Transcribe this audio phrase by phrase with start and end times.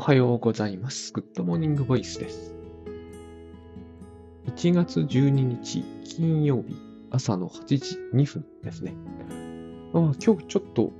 [0.00, 1.12] おはようございます。
[1.12, 2.54] Good Morning Voice です。
[4.46, 6.74] 1月12日金曜日
[7.10, 8.94] 朝の8時2分ですね。
[9.92, 10.90] まあ、今日ちょっと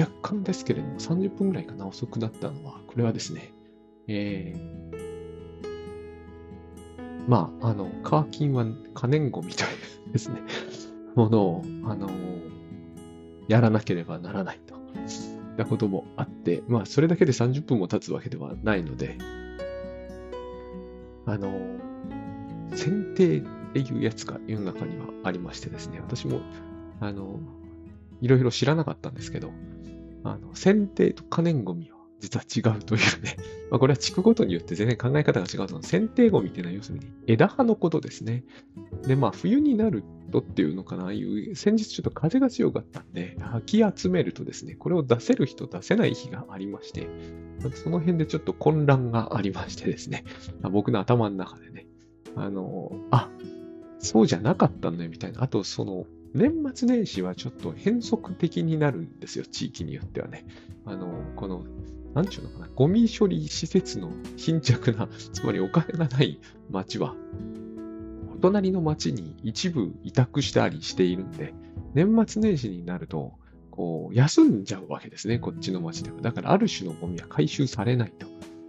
[0.00, 3.52] 若干ですけれども30分ぐらいかな遅くなったのは、これはですね、
[4.06, 4.92] えー、
[7.28, 9.66] まあ、あの、火・金は可燃ゴミとい
[10.10, 10.42] うですね、
[11.16, 12.08] ものを、あの、
[13.48, 14.76] やらなければならないと。
[15.56, 19.16] なこともあって、まあ、それだけで30分も経つわけではないので、
[21.26, 21.52] あの、
[22.74, 26.40] 選定っていうやつが世の中にはありましてですね、私も、
[27.00, 27.38] あの、
[28.20, 29.50] いろいろ知らなかったんですけど、
[30.24, 33.36] あの、選定と可燃ゴミを実は違うというね、
[33.70, 35.82] まあ、これは地区ごとによって全然考え方が違うと思う。
[35.82, 38.44] 選定ゴミっていうのは要するに枝葉のことですね。
[39.06, 47.08] で、まあ、冬になるとっていうのかな、ああいう、先日ちょっと風が強かったんで、吐き集めるとですね、これを出せる人、出せない日がありまして、
[47.74, 50.24] その辺でちょっと混乱がありましてですね、
[50.70, 51.86] 僕の頭の中でね、
[52.36, 53.30] あの、あ、
[53.98, 55.42] そうじゃなかったんだよみたいな。
[55.42, 60.44] あと、その、年末年始はちょっと変則的になるんですよ、地域によってはね。
[60.84, 61.64] あの、この、
[62.14, 66.40] なんちゅうのかな、ゴミ処理施設の貧弱な、 つまりお金がない
[66.70, 67.14] 町は、
[68.32, 71.54] お隣の町に一部委託したりしているんで、
[71.94, 73.34] 年末年始になると、
[73.70, 76.20] こう、休んじゃうわけですね、こっちの町では。
[76.20, 78.26] だから、ある種のゴミは回収されないと。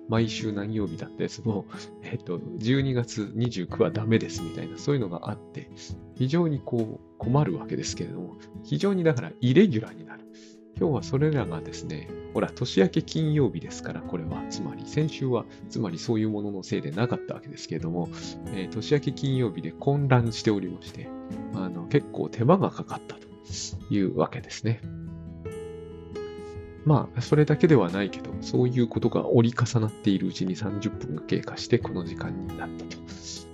[0.08, 1.66] 毎週何曜日だって、その、
[2.02, 5.70] えっと、12月29はダメですみたいな、そういうのがあって、
[6.16, 10.15] 非常にこう、困るわけですけれども、非常にだから、イレギュラーになる。
[10.78, 18.10] 今日はそれらがですね、ほら、年明け金曜日ですから、これは、つまり、先週は、つまりそういうもののせいでなかったわけですけれども、
[18.48, 21.08] えー年明け金曜日で混乱しておりまして、
[21.54, 23.22] あの結構手間がかかったと
[23.90, 24.82] いうわけですね。
[26.84, 32.98] まあ、それだけではないけど、そういうことが折り重なっているうちに30分が経過して、この時間になったと。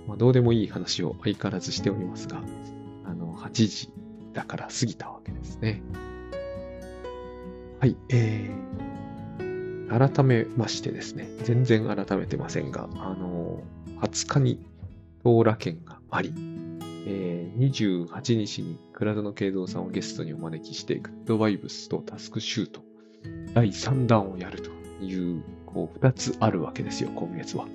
[0.08, 2.42] まあ、どうでもいい話を相変わらずしておりますが、
[3.04, 3.92] あの、8時
[4.32, 5.82] だから過ぎたわけですね。
[7.82, 13.60] はい、えー、改めましてですね、全然改めてませんが、あの、
[14.00, 14.64] 20日に
[15.24, 16.32] 当羅券があり、
[17.08, 22.82] えー、28日に倉田の慶三さんをゲストにお招きして、グッドバイブスとタスクシュート、
[23.52, 24.70] 第3弾をやると
[25.04, 27.66] いう、こう、2つあるわけですよ、今月は。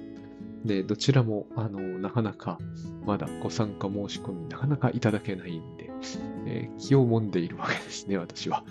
[0.63, 2.59] で、どちらも、あの、なかなか、
[3.05, 5.89] まだご参加申し込み、なかなかいただけないんで、
[6.45, 8.63] えー気を揉んでいるわけですね、私は。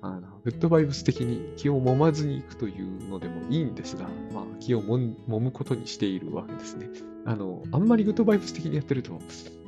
[0.00, 6.88] あの、グッドバイブス的に気を揉まずに行くというのでもいいんですが、まあ、気を揉むことにしているわけですね。
[7.24, 9.18] あの、あんまりグッドバイブス的にやってると、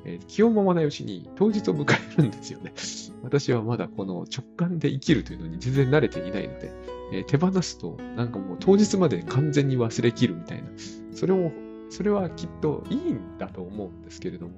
[0.04, 2.72] えー気を揉まないうちに当日を迎えるんですよね。
[3.22, 6.72] 私はまだこの直感で生きるというのに全然慣れていないので、
[7.12, 10.68] えー手放すとなんかもう当日まで完全に忘れきるみたいな、
[11.12, 11.52] それを、
[11.90, 14.54] それはきっといいんだと思うんですけれども、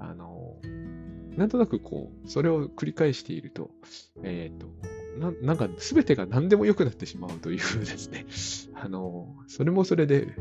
[0.00, 0.56] あの、
[1.40, 3.70] なんとなくこう、それを繰り返していると、
[4.22, 4.66] えっ、と、
[5.18, 8.26] ななんか全てが何でも良くなってしまうというですね、
[8.78, 10.34] あの、それもそれで、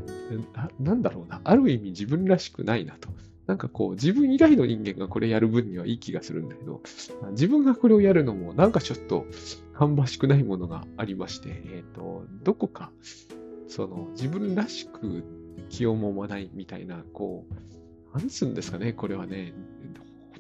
[0.78, 3.08] なんだろうな、ある意味自分らしくないなと。
[3.48, 6.82] なんかこう、自分以外の人間がこれやる分にはいい気がするんだけど、
[7.32, 9.26] 自分がこれをやるのもなんかちょっと
[9.76, 12.92] 芳しくないものがありまして、えっ、と、どこか、
[13.70, 15.24] その自分らしく
[15.70, 17.46] 気を揉まないみたいな、こ
[18.14, 19.54] う、なんつうんですかね、これはね、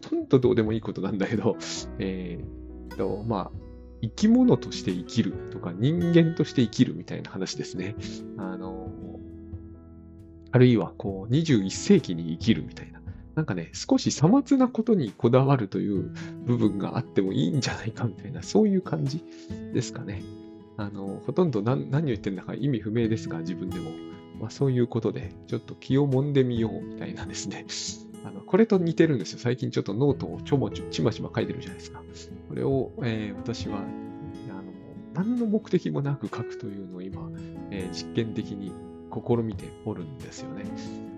[0.02, 1.58] とんどどうでもいいことなんだけど、
[2.00, 2.40] え
[2.94, 3.60] っ、と、まあ、
[4.02, 7.96] 生き物として生きるとか人間として生きるみたいな話ですね。
[8.38, 8.90] あの、
[10.52, 13.00] あるいはこう21世紀に生きるみたいな。
[13.36, 16.12] なんかね、少しさまつなことにこだわるという
[16.46, 19.24] 部分があってもいいんじゃないかみたいな、そういう感じ
[19.74, 20.24] ですかね。
[20.78, 23.92] あの、ほとんど何何を言ってんだか意味不明ですが、自分でも。
[24.40, 27.66] まあそういうことで、ちょっと気を揉んでみようみたいなですね。
[28.29, 29.40] あのこれと似てるんですよ。
[29.40, 32.03] 最近ちょっとノートをちょもちょちまちま書いてるじゃないですか。
[32.47, 33.88] これを、えー私はあの
[35.15, 37.27] 何の目的もなく書くというのを今、
[37.71, 38.71] えー実験的に
[39.12, 40.65] 試みておるんですよね。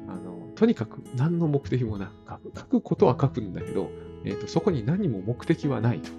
[0.08, 2.60] あのとにかく何の目的もなく書く。
[2.60, 3.90] 書くことは書くんだけど、
[4.24, 6.10] えーとそこに何も目的はないと。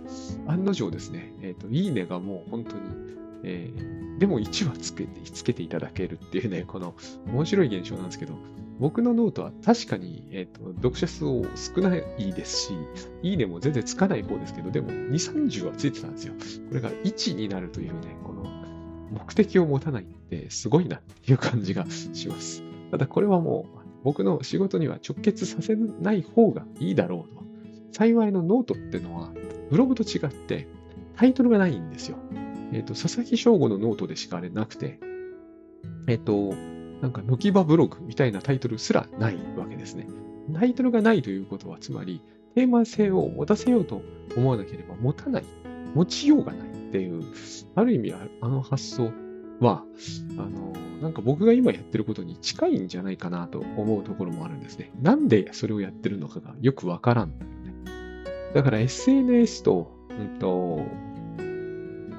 [0.46, 2.82] 案の定ですね、えーといいねがもう本当に、
[3.44, 6.94] えーでも1はつけてつけていただけるっていうね、この
[7.26, 8.34] 面白い現象なんですけど、
[8.82, 12.74] 僕のノートは確かに、えーと読者数も少ないですし、
[13.22, 16.34] いいねも全然つかない方ですけど、でも2、30はついてたんですよ。
[16.68, 18.42] これが1になるというね、この
[19.12, 22.64] 目的を持たないってすごいなっていう感じがします。
[22.90, 27.42] ただこれはもう僕の仕事には直結させない方がいいだろうと。
[27.92, 29.30] 幸いのノートってのは
[29.70, 30.66] ブログと違って
[31.14, 32.16] タイトルがないんですよ。
[32.72, 34.98] えっ、と、佐々木正悟のノートでしかあれなくて、
[36.08, 36.54] えっと、
[37.02, 40.06] なんか、のきばブログみたいなタイトルすらないわけですね。
[40.54, 42.22] タイトルがないということは、つまり、
[42.54, 44.02] テーマ性を持たせようと
[44.36, 45.44] 思わなければ持たない、
[45.94, 47.24] 持ちようがないっていう、
[47.74, 49.10] ある意味、あの発想
[49.60, 49.82] は、
[50.38, 50.72] あの、
[51.02, 54.92] なんか僕が今やってることに近いんじゃないかなと思うところもあるんですね。
[55.00, 57.56] なんでそれをやってるのかがよくわからんだよね。
[58.54, 60.80] だから SNS と、うんと、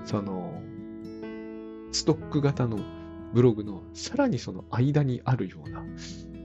[0.04, 0.62] その、
[1.94, 2.80] ストック型の
[3.34, 5.84] ブログのさらにその間にあるような、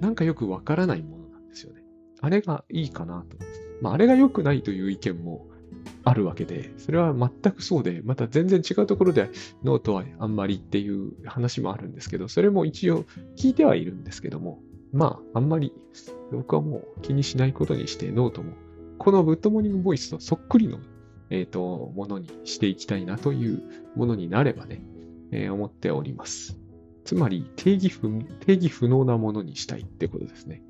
[0.00, 1.82] なんかよくわからないものなんですよね。
[2.20, 3.36] あれがいいかなと。
[3.80, 5.46] まあ、あれが良くないという意見も
[6.04, 9.30] あるわけで、それは全くそうで、また全然違うところで
[9.62, 13.04] ノートはあんまりっていう話もあるんですけど、それも一応
[13.36, 14.60] 聞いてはいるんですけども、
[14.92, 15.72] まあ、あんまり
[16.32, 18.54] 僕はもう気にしないことにしてノートも、
[18.98, 20.78] この Good Morning Voice とそっくりの、
[21.30, 23.62] えーと、ものにしていきたいなという
[23.94, 24.82] ものになればね、
[25.30, 26.57] えー、思っております。
[27.08, 30.60] つまり定義不、定義不能なものにしたいってことですね。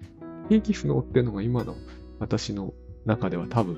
[0.49, 1.75] 定義不能っていうのが今の
[2.20, 2.75] 私の
[3.06, 3.76] 中では多分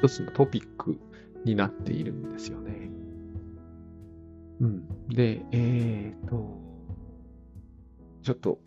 [0.00, 0.98] 一つのトピック
[1.44, 2.88] になっているんですよね。
[4.60, 4.88] うん。
[5.10, 6.56] で、えっ、ー、と、
[8.22, 8.58] ちょっと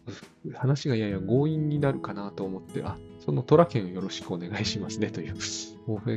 [0.53, 5.35] 話がやや強引になるかなと思って、あ、そのトラケンをよろしくお願いしますねという。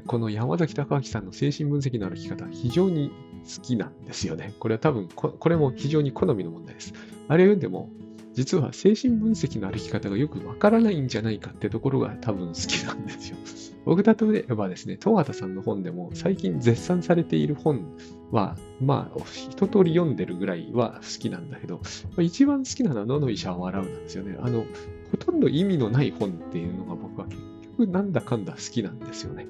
[0.06, 3.10] この山崎隆明さんの精神分析の歩き方、非常に
[3.44, 4.54] 好きなんですよね。
[4.58, 6.94] これは多分こ、これも非常に好みの問題です。
[7.28, 7.90] あれ読んでも、
[8.32, 13.36] 実は精神分析の歩き方がよくわからないんじゃないかってところが多分好きなんですよ。
[13.84, 17.96] 僕例えばですね、東畑さんの本でも最近絶賛されている本
[18.30, 19.20] は、まあ、
[19.50, 21.80] 一通り読んでるぐらいは好きなんだけど、
[22.20, 24.36] 一番好きなのは野の医者は笑うなんですよね。
[24.40, 24.64] あの、
[25.10, 27.42] ほとんど意味のない本っていうのが僕は結
[27.86, 29.46] なんだかんだ好きなんですよね。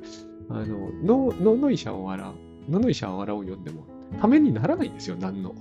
[0.50, 2.32] あの、野のの医者は笑
[2.68, 3.86] う、野の医者は笑うを読んでも、
[4.20, 5.54] ためにならないんですよ、何の。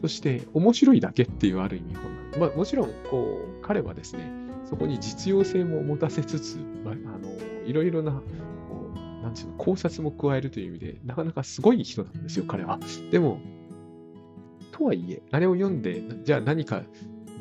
[0.00, 4.30] そして面白いだけっていうある意味本な、まあ、もちろんこう彼はですね、
[4.68, 7.30] そこに実用性も持たせつつ、まあ、あの
[7.64, 8.20] いろいろなこ
[8.94, 12.78] うなんていうの考察も加えるという意味で、なかなかすごい人なんですよ、彼は。
[13.10, 13.40] でも、
[14.72, 16.82] とはいえ、あれを読んで、じゃあ何か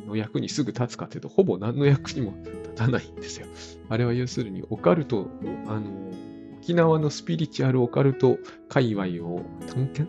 [0.08, 2.34] の役にすぐ立つかというと、ほぼ何の役にも
[2.74, 3.48] たないんですよ。
[3.90, 5.28] あれは要するに、オカルト、
[5.68, 5.90] あの、
[6.64, 8.38] 沖縄のスピリチュアルオカルト
[8.70, 9.42] 界隈を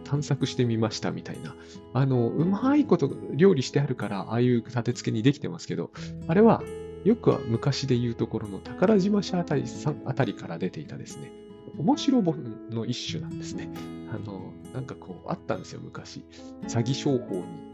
[0.05, 1.57] 探索してみましたみたいな。
[1.95, 5.91] あの、うまいこと料理してあるから、ああいう立て付けにできてますけど、
[6.29, 6.63] あれは、
[7.05, 9.65] よくは昔で言うところの宝島社あたり
[10.07, 11.33] あたりから出ていたですね、
[11.77, 13.69] 面白本の一種なんですね。
[14.11, 16.25] あの、なんかこう、あったんですよ、昔。
[16.69, 17.74] 詐欺商法に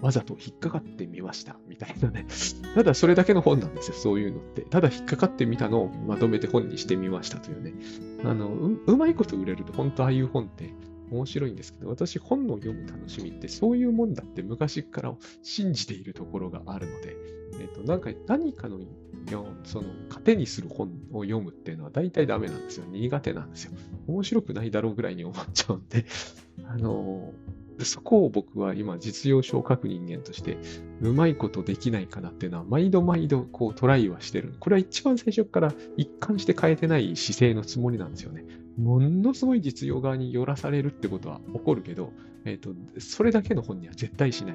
[0.00, 2.26] わざと引っかかってみました、みたいなね。
[2.74, 4.62] ただそれだけの本なんですよ、そういうのって。
[4.62, 7.74] ただ引っかかってみたのをまとめて本にしてみましたというね。
[8.24, 10.72] あの、うまいこと売れると、本当ああいう本って
[11.10, 17.16] 面白いんですけど、私本を読む楽しみってそういうもんだって昔から信じているところがあるので、
[17.60, 18.78] えっ、ー、と、なんか何かの
[19.64, 22.86] その糧にする本を読むっていうのは大体ダメなんですよ。
[22.86, 23.72] 苦手なんですよ。
[24.06, 26.06] 面白くないだろうぐらいに思っちゃうんで、
[26.64, 27.32] あの
[27.84, 30.58] そこを僕は今実用書を書く人間として
[31.00, 34.54] うまいことできないかなっていうのは毎度毎度こうトライはしてる。
[34.60, 38.44] これは一番最初から一貫して変えてない姿勢のつもりなんですよね。
[38.78, 42.12] ものすごい実用側に寄らされるってことは起こるけど、
[42.44, 44.54] えっ、ー、と、それだけの本には絶対しない。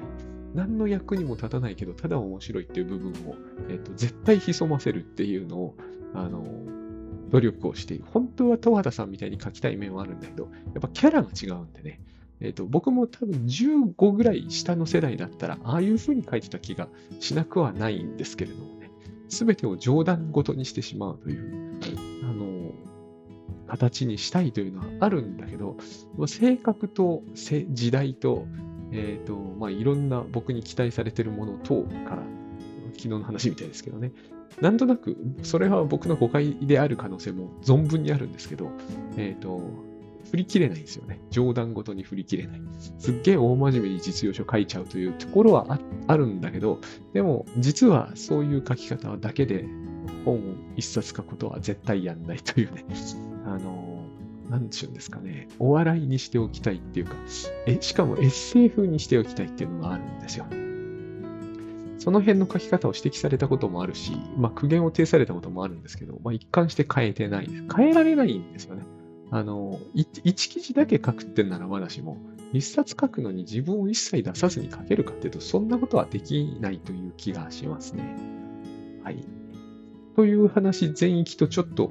[0.54, 3.36] 何の役にも立たないけど、ただ面白いっていう部分を、
[3.68, 5.76] えっ、ー、と、絶対潜ませるっていうのを、
[6.14, 6.44] あの、
[7.30, 8.04] 努力をしている。
[8.06, 12.00] 本当は十和田さんみたいに書きたい面はあるんだけど、やっぱキャラが違うんでね。
[12.40, 16.88] え、ー、と、僕も多分15ぐらい下の世代だったら、ああいう風に書いてた気が
[17.20, 18.90] しなくはないんですけれどもね。
[19.28, 21.80] すべてを冗談ごとにしてしまうという、
[22.24, 22.72] あの、
[23.66, 25.76] 形にしたいというのはあるんだけど、
[26.26, 28.46] 性格と時代と、
[28.92, 32.22] え、ー、と、まあ、いろんな僕に期待されているもの等から、
[32.92, 34.12] 昨日の話みたいですけどね。
[34.60, 38.70] なんとなく、それは僕の誤解である可能性も存分にあるんですけど、
[39.16, 39.60] えっ、ー、と、
[40.30, 41.20] 振り切れないんですよね。
[41.30, 42.60] 冗談ごとに振り切れない。
[42.98, 46.80] すっげえ大真面目に実用書書いちゃうというところはあるんだけど、
[47.12, 49.66] でも実はそういう書き方だけで
[50.24, 50.40] 本を
[50.76, 52.84] 一冊書くことは絶対やんないというね。
[53.46, 54.04] あの、
[54.50, 55.48] なんちゅうんですかね。
[55.58, 57.14] お笑いにしておきたいっていうか、
[57.66, 60.46] え、しかもエッセイ風にしておきたいっていうのがあるんですよ。
[61.98, 67.64] その辺の書き方を指摘されたこともあるし、まあ、苦言を呈されたこともあるんですけど、まあ、一貫して変えてないです。
[67.74, 68.84] 変えられないんですよね。
[69.30, 72.18] あの、一記事だけ書くってんならまだしも、
[72.52, 78.16] 一冊書くのに自分を一切出さずに書けるかっていうと、そんなことはできないという気がしますね。
[79.02, 79.24] はい。
[80.14, 81.90] という話全域とちょっと、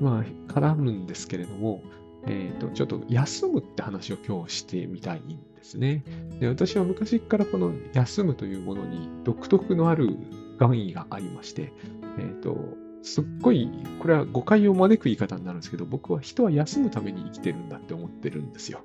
[0.00, 1.82] まあ、絡むんですけれども、
[2.26, 6.04] えっ、ー、と、ちょっと休むって話を今日してみたいんですね。
[6.40, 10.16] で私は昔からこの休むというものに独特のある
[10.58, 11.72] 願意がありまして、
[12.18, 12.56] えっ、ー、と、
[13.04, 13.70] すっごい、
[14.00, 18.80] これは誤解を招く言い方になるんですけど、僕は人は休むために生きてるんだって思ってるんですよ。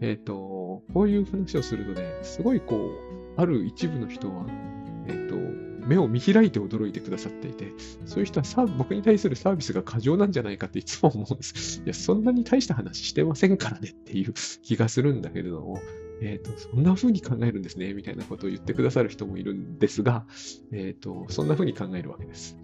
[0.00, 4.44] えっ、ー、と、こういう話をするとね、すごいこう、ある一部の人は、
[5.06, 5.34] えっ、ー、と、
[5.86, 7.72] 目を見開いて驚いてくださっていて、
[8.04, 11.80] そういう人はさ僕に対するサービスが過剰なんじゃないかっていつも思うんです。
[11.84, 15.80] いや、そんなに大した話してませんからねっていう気がするんだけれども、
[16.22, 20.26] えっ、ー、と、そんな風に考えるんですね、みたいなことを言ってくださる人もいるんですが、
[20.70, 22.56] えっ、ー、と、そんな風に考えるわけです。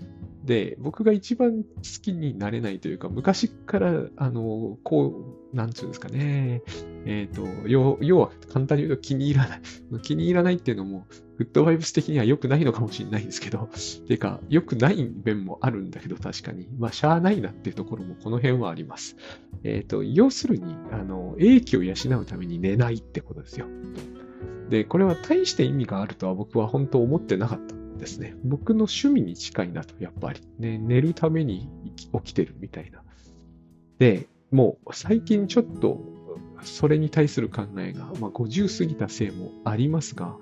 [0.44, 1.68] で、僕が一番好
[2.02, 6.62] きになれないというか、昔から、あの、こう、なんつうんですかね、
[7.04, 9.60] えっ、ー、と、要要は簡単に言うと気に入らない。
[10.02, 11.06] 気に入らないっていうのも、
[11.36, 13.68] グッドバイブス的には良くないのかもしれないんですけど、
[14.06, 16.68] ていうか、良くない面もあるんだけど、確かに。
[16.78, 19.16] まあ、しゃあないなっていうところもこの辺はあります。
[19.62, 23.66] えっ、ー、と、要するに、あの、英気を養うために寝ないってことですよ。
[24.70, 27.79] で、これは大して意味があるとは僕は本当思ってなかった。
[28.00, 28.34] ですね。
[28.44, 30.40] 僕の趣味に近いなと、やっぱり。
[30.58, 33.02] ね、寝るために起きてるみたいな。
[33.98, 36.00] で、もう最近ちょっと
[36.62, 40.36] それに対する考えが、まあ、50過ぎたせいもありますが、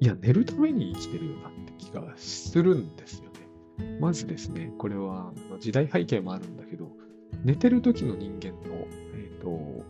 [0.00, 3.30] いや、寝るために生きてるよなって気がするんですよ
[3.78, 3.98] ね。
[4.00, 6.90] まずですね、これは時代背景もあるんだけど、
[7.44, 9.83] 寝てる時の人間の、えっ、ー、と、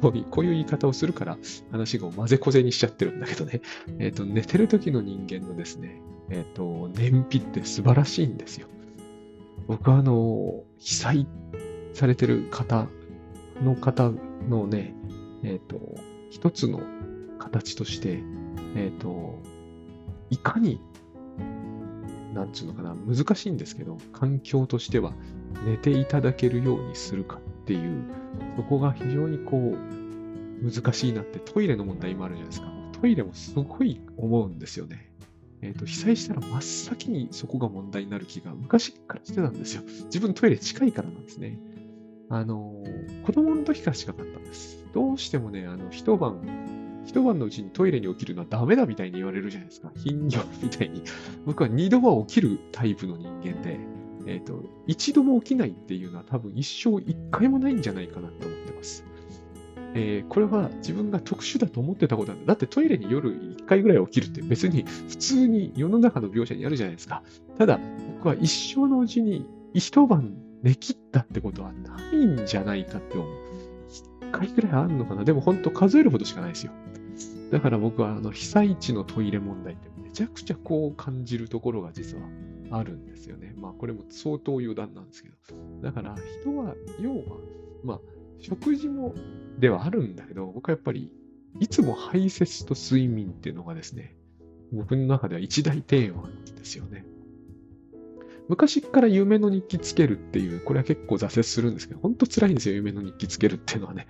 [0.00, 1.38] こういう言い方をするから
[1.70, 3.60] 話が混ぜこぜにしちゃってるんだけどね。
[3.98, 6.00] えっ、ー、と、寝てる時の人間のですね、
[6.30, 8.68] えっ、ー、と、燃費って素晴らしいんですよ。
[9.66, 11.26] 僕はあの、被災
[11.94, 12.88] されてる方
[13.62, 14.12] の方
[14.48, 14.94] のね、
[15.42, 15.80] えっ、ー、と、
[16.30, 16.80] 一つの
[17.38, 18.22] 形として、
[18.74, 19.40] えっ、と、
[20.30, 20.80] いかに、
[22.34, 25.14] なんつうのかな、難しいんですけど、環境としては
[25.64, 28.04] 寝ていただけるようにするかっていう、
[28.56, 32.72] そこが非常にこう、難しいなってトイレの問題もあるじゃないですか。
[33.00, 35.12] トイレもすごい思うんですよね。
[35.62, 39.82] えっ、ー、と、被災したら真っ先にそこが問題になる気が昔からしてたんですよ。
[40.04, 41.58] 自分トイレ近いからなんですね。
[42.28, 42.72] あの、
[43.24, 44.86] 子供の時から近かったんです。
[44.94, 49.90] どうしてもね、あの、一晩、一晩のうちにトイレに起きるのはダメだみたいに言われるじゃないですか。
[49.96, 51.02] 頻尿みたいに。
[51.44, 53.80] 僕は二度は起きるタイプの人間で、
[54.26, 59.04] えっ、ー、と、一度も起きないっていうのは多分一生一回もないんじゃないかなって思ってます。
[59.94, 62.48] えー、これは自分が特殊だと思ってたことなんだ。
[62.48, 67.22] だってトイレに夜1回ぐらい起きるって別に普通に世の中の描写にあるじゃないですか。
[67.56, 67.80] ただ、
[68.16, 73.30] 僕は一生のうちに一晩寝切ったってことはないんじゃないかって思う。
[74.26, 76.72] 1回ぐらいあるのかなでも本当数えるほどしかないですよ。
[77.50, 82.24] だから僕はあの被災地のトイレ問題ってめちゃくちゃこう感じるところが実は
[82.70, 83.54] あるんですよね。
[83.56, 85.36] まあこれも相当余談なんですけど。
[85.82, 87.22] だから人は、要は、
[87.84, 88.00] まあ
[88.40, 89.14] 食事も
[89.58, 91.12] ではあるんだけど、僕はやっぱり
[91.60, 94.16] いつも排泄と睡眠っていうのがですね、
[94.72, 97.06] 僕の中では一大テーマなんですよね。
[98.48, 104.06] 昔から夢の日記つけるっていう、これは結構挫折するんですけど、本当辛いんですよ、夢の日記つけるっていうのはね。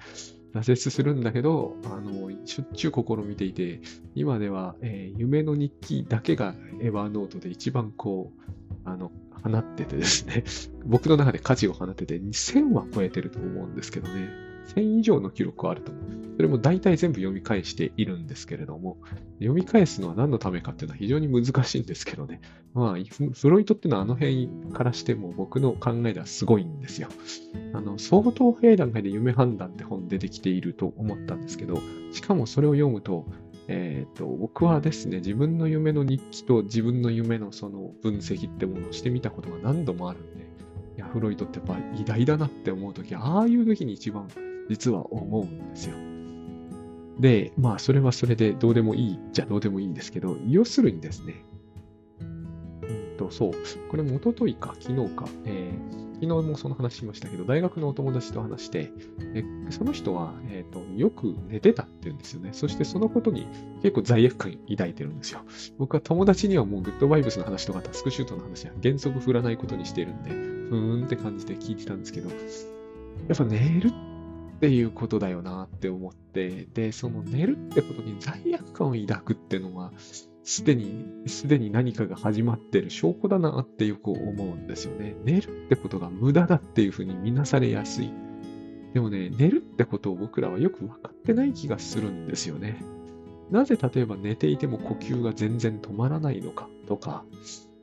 [0.60, 3.80] 挫折するんだけど、あの、しょっちゅう試みていて、
[4.14, 8.52] 今では、えー、夢の日記だけがエヴァーノートで一番こう、
[8.84, 9.10] あの、
[9.42, 10.44] 放っててですね、
[10.84, 14.28] 僕の中で価値を放ってて2000は超えてると思うんですけどね、
[14.74, 15.92] 1000以上の記録はあると。
[16.36, 18.98] それも大体全部読み返しているんですけれども、
[19.38, 22.42] 読み返すのは何のためかっていうのは非常に難しいんですけどね。
[22.74, 27.08] まあ、フロイトっていうのはあの辺からしても僕の考えではすごいんですよ。
[27.72, 31.80] あの、相当早い段階で夢判断って本出てきていると思ったんですけど、
[32.12, 33.26] しかもそれを読むと、
[33.68, 40.44] え、ー、と、僕はですね、自分の夢の日記と自分の夢のその分析ってものをしてみたことが何度もあるんで、
[40.96, 44.28] いや、フロイトってやっぱ偉大だなって思うとき、ああいう時に一番
[44.68, 45.96] 実は思うんですよ。
[47.18, 51.44] で、まあ、それはそれでどうでもいいじゃどうでもいいんですけど、要するにですね、
[52.20, 53.52] うんと、そう、
[53.90, 58.90] これも一昨日か、昨日か、えー、昨日もその話しましたけど、大学のお友達と話して、
[59.34, 62.50] えその人は、えーと、よく寝てたって言うんですよね。
[62.52, 63.46] そしてそのことに
[63.82, 65.40] 結構罪悪感抱いてるんですよ。
[65.78, 72.34] 僕は友達にはもうグッドバイブスの話とかタスクシュートの話は原則振らないことにしているんで、ふーんって感じで聞いてたんですけど、や
[73.34, 73.92] っぱ寝るっ
[74.56, 79.92] っていうことだよなって思って、で、その寝るってことに罪悪感を抱くっていうのは、
[80.44, 85.14] すでに、すでに何かが始まってる証拠だなってよく思うんですよね。
[85.24, 88.10] 寝るってことが無駄だっていうふうに見なされやすい。
[88.94, 92.82] でもね、寝るってことを僕らはよく分かってない気がするんですよね。
[93.50, 97.24] なぜ例えば寝ていても呼吸が全然止まらないのかとか、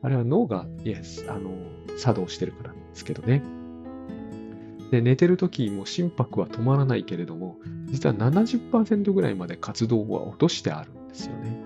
[0.02, 1.52] あれは脳が、イエス、あの、
[1.98, 3.44] 作動してるからなんですけどね。
[4.92, 11.64] で、寝てる時も心拍は止まらないけれども、実は70%ぐらいまで活動は落としてあるんですよね。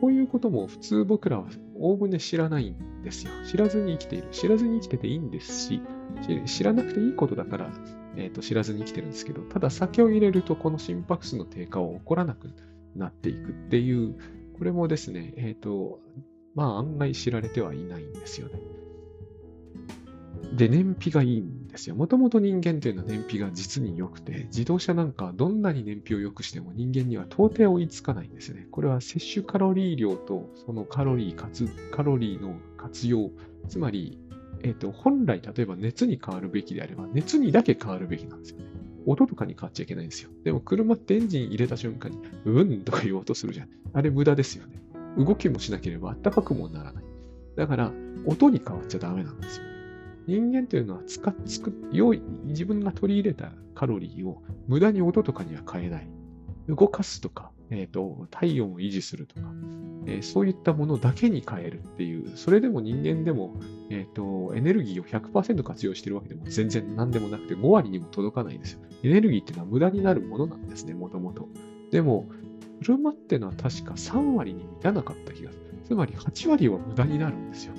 [0.00, 3.32] こういうことも普通僕らはおおむね知らないんですよ。
[3.46, 4.28] 知らずに生きている。
[4.32, 5.80] 知らずに生きてていいんですし、
[6.46, 7.70] 知らなくていいことだから、
[8.16, 12.50] えーと、知らずに生きてるんですけど、ただ酒を入れるとこの心拍数の低下は起こらなく
[12.94, 14.14] なっていくっていう、
[14.58, 16.00] これもですね、えっ、ー、と、
[16.54, 18.60] まあ案外知られてはいないんですよね。
[20.54, 21.96] で、燃費がいいんですよ。
[21.96, 28.66] もともと人間というのは燃費が実に良くて、自動車なんかどんなに燃費を良くしても人間には到底追いつかないんですよね。
[28.70, 33.30] これは摂取カロリー量とそのカロリーかつ、カロリーの活用、
[33.68, 34.18] つまり、
[34.62, 38.66] えっ、ー、と、本来例えば熱に変わるべきであれば、熱にだけ変わるべきなんですよね。
[39.06, 40.30] 音とかに変わっちゃいけないんですよ。
[40.44, 43.68] でも車ってエンジン入れた瞬間に、うんとか言おうとするじゃん。
[43.92, 44.80] あれ無駄ですよね。
[45.18, 47.04] 動きもしなければ暖かくもならない。
[47.56, 47.92] だから、
[48.26, 49.73] 音に変わっちゃダメなんですよ。
[50.26, 56.08] 人間というのは使っつく良い自分が取り入れたカロリーを無駄に音とかには変えない。
[56.68, 59.42] 動かすとか、えーと、体温を維持するとか、
[60.06, 63.54] えー、そういったものだけに変えるっていう、それでも人間でも、
[63.90, 68.80] えーと、エネルギーを100%活用してるわけでも全然何でもなくて5割にも届かないんですよ。
[69.02, 71.48] エネルギーっていうのは無駄になるものなんですね、もともと。
[71.90, 72.28] でも、
[72.82, 75.64] 車っていうのは確か3割に満たなかった気がする。
[75.84, 77.74] つまり8割は無駄になるんですよ。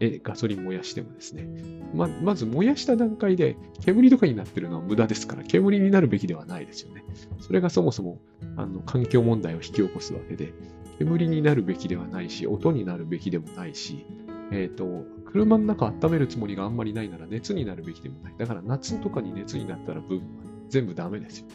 [0.00, 1.48] えガソリン燃やしてもですね。
[1.94, 7.04] ままず燃やした段階で煙とかになってるのは無駄ですから、煙になるべきではないですよね。
[7.40, 8.20] それがそもそも
[8.56, 10.52] あの環境問題を引き起こすわけで、
[10.98, 14.04] 煙になるべきではないし、音になるべきでもないし、
[14.50, 18.34] えっ、ー、と、車の中温めるつもりがあんまりないなら熱になるべきでもない。
[18.38, 20.24] だから夏とかに熱になったら分は
[20.68, 21.46] 全部ダメですよ。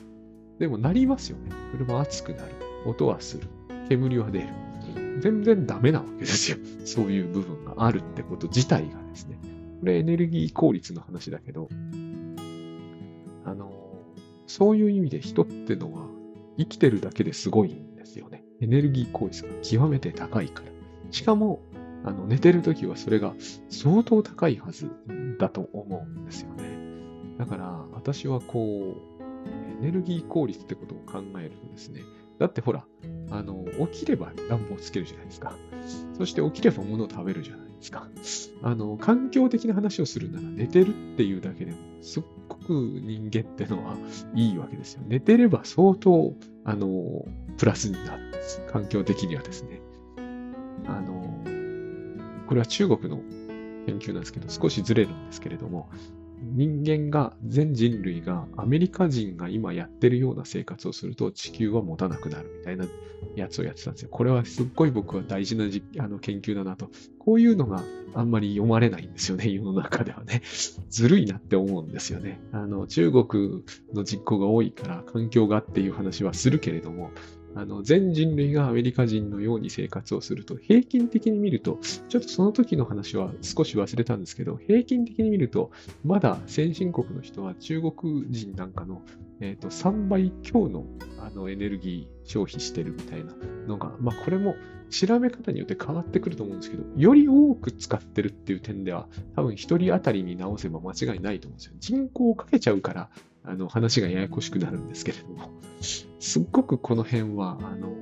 [0.60, 1.52] でもなりますよね。
[1.72, 2.52] 車熱くなる。
[2.86, 3.48] 音はする。
[3.90, 4.48] 煙は出る。
[5.20, 6.58] 全然ダメなわけですよ。
[6.86, 9.40] そういう部分があるってこと自体がですね。
[9.80, 11.70] これエネルギー効率の話だけど、
[13.46, 13.72] あの、
[14.48, 16.08] そういう意味で人ってのは
[16.58, 18.44] 生きてるだけですごいんですよね。
[18.62, 20.72] エネルギー効率が極めて高いから。
[21.12, 21.62] しかも、
[22.06, 23.34] あの寝てるときはそれが
[23.70, 24.92] 相当高いはず
[25.40, 26.64] だと思うんですよね。
[27.38, 29.24] だから私はこう、
[29.82, 32.02] エネルギー効率ってことを考えるとですね、
[32.40, 32.86] だってほら、
[33.34, 35.54] あの、起きれば暖房つけるじゃないですか。
[36.18, 38.08] そして起きれば物を食べるじゃないですか。
[38.62, 43.98] あの、環境的な話をするなら寝てるっていうだけでも、すっごく人間ってのは
[44.36, 45.02] いいわけですよ。
[45.08, 47.26] 寝てれば相当、あの、
[47.58, 48.24] プラスになる。
[48.72, 49.82] 環境的にはですね。
[50.86, 51.44] あの、
[52.48, 53.22] これは中国の
[53.88, 55.90] 研究なんですけど、少しずれるんですけれども、
[56.44, 62.86] 人間が、全人類が、アメリカ人が今やってるような生活をすると地球は持たなくなるみたいな
[63.36, 64.10] やつをやってたんですよ。
[64.12, 65.66] これはすっごい僕は大事な
[66.00, 66.90] あの研究だなと。
[67.20, 70.42] こういうのがあんまり読まれないんですよね、 世の中ではね。
[70.90, 72.40] ずるいなって思うんですよね。
[72.52, 77.12] あの、中国の実行が多いから環境がっていう話はするけれども、
[77.56, 85.72] あの全人類がアメリカ人のように生活をすると、平均的に見ると、ちょっとその時の話は少し忘れたんですけど、平均的に見ると、
[86.04, 89.02] まだ先進国の人は中国人なんかの、
[89.40, 90.86] えーと、3倍強の
[91.20, 93.34] あのエネルギー消費してるみたいな
[93.68, 94.56] のが、まあこれも
[94.90, 101.74] 調べ方によって変わってくると思うんですけど、より多く使ってるっていう点では、多分1人当たりに直せば間違いないと思うんですよ。
[101.80, 103.10] 人口をかけちゃうから、
[103.46, 105.50] あの話がややこしくなるんですけれども、
[106.20, 107.94] すっごくこの辺は、あの、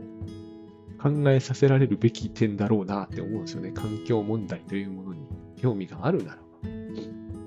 [1.02, 3.72] 考えさせられるべき点だろうなって思うんですよね。
[3.72, 5.22] 環境問題というものに
[5.58, 6.44] 興味があるならば。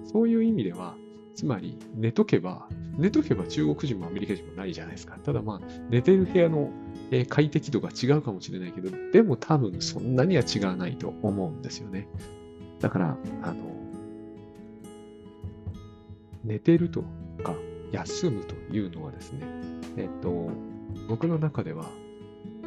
[0.04, 0.96] そういう意味では、
[1.35, 5.18] つまり寝とけば、寝とけば中国人もアメリカ人もないじゃないですか。
[5.18, 6.70] ただまあ、寝てる部屋の
[7.28, 12.09] 快適度が違うかもしれないけど、でも多分そんなには違わないと思うんですよね。
[12.80, 13.74] だから、あの、
[16.44, 17.02] 寝てると
[17.42, 17.54] か、
[17.94, 19.46] 休むというのはですね、
[19.96, 20.50] えっと、
[21.09, 21.85] 僕の中では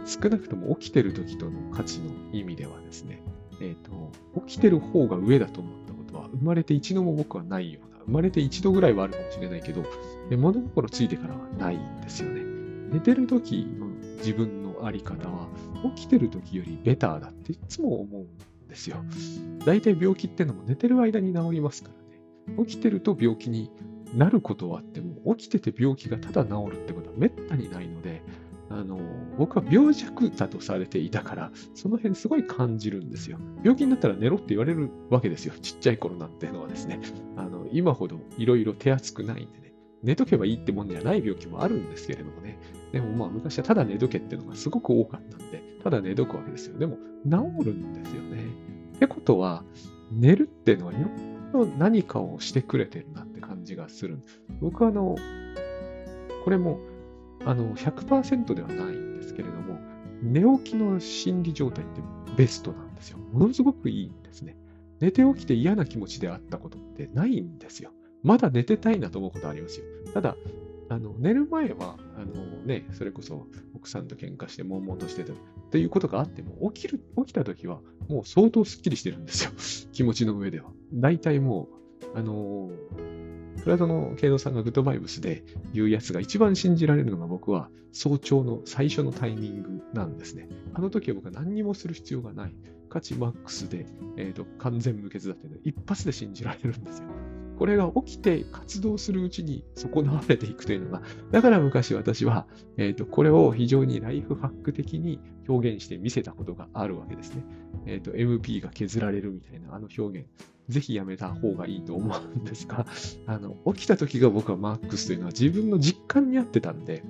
[0.05, 3.21] 少なくとも起きてる時との価値の意味ではですね、
[3.61, 4.11] えっと、
[4.47, 9.83] 起きてる方が上だと思ったことは生まれて一度も僕はないような、生まれて一度ぐらいはあるかもしれないけど、
[10.37, 12.41] 物心ついてからはないんですよね。
[12.93, 13.87] 寝てる時の
[14.19, 15.49] 自分のあり方は
[15.95, 19.03] 起きてる時よりベターだっていつも思うんですよ。
[19.65, 21.89] 大体病気ってのも寝てる間に治りますか
[22.47, 22.65] らね。
[22.65, 23.69] 起きてると病気に
[24.15, 28.21] なることはあっても、起きてて病気がただ治るってことはめったにないので、
[28.69, 28.99] あの、
[29.37, 33.37] 僕は病弱だとされていたから、その辺すごい感じるんですよ。
[33.63, 35.53] 病気になったら寝ろって言われるわけですよ。
[35.61, 36.99] ちっちゃい頃なんてのはですね。
[37.37, 39.73] あの、今ほどいろいろ手厚くないんでね。
[40.03, 42.59] 寝とけばいいってもんじゃない病気もあるんですけれどもね。
[42.91, 46.77] でもまあ昔はただ寝とけっていうのがすごく多かったんで、ただ寝とくわけですよ。
[46.77, 48.43] でも治るんですよね。
[48.95, 49.63] ってことは、
[50.11, 54.19] 寝るっていうのはよっぽど何かをしてくれてるな感じがする。
[54.61, 55.15] 僕はあの、
[56.43, 56.79] これも
[57.45, 59.79] あの100%ではないんですけれども、
[60.21, 62.01] 寝起きの心理状態って
[62.35, 63.17] ベストなんですよ。
[63.17, 64.57] ものすごくいいんですね。
[64.99, 67.91] 寝て起きて嫌な気持ちであったことってないんですよ。
[68.23, 69.85] まだ寝てたいなと思うことありますよ。
[70.13, 70.35] ただ、
[70.89, 72.33] あの寝る前はあの、
[72.65, 75.35] ね、それこそ奥さんと喧嘩して悶々としてたっ
[75.69, 79.51] ていうことがあっても、起きる起きた時はもう相当スッキリしてるんですよ。
[79.91, 80.71] 気持ちの上では。
[80.93, 81.76] 大体もう、
[82.15, 82.69] あの
[83.63, 85.43] プラトの慶三さんがグッドバイブスで
[85.73, 90.47] 言うやつが一番信じられるのが僕は早朝の最初のタイミングなんですね。
[90.73, 92.55] あの時は僕は何にもする必要がない。
[92.89, 97.09] 価値マックスで、えーと、完全無欠だっていうの一発で信じられるんですよ。
[97.57, 107.43] これが起きて活動するうちに損なわれていくというのが、だから昔私は、えーと、これを非常にライフハック的に表現して見せたことがあるわけですね。
[107.85, 110.27] えっ、ー、と、MP が削られるみたいなあの表現。
[110.69, 112.85] ぜひやめた方がいいと思うんですが、
[113.25, 117.03] あの、起きた時が僕はマックスというのは自分の実感に合ってたんで、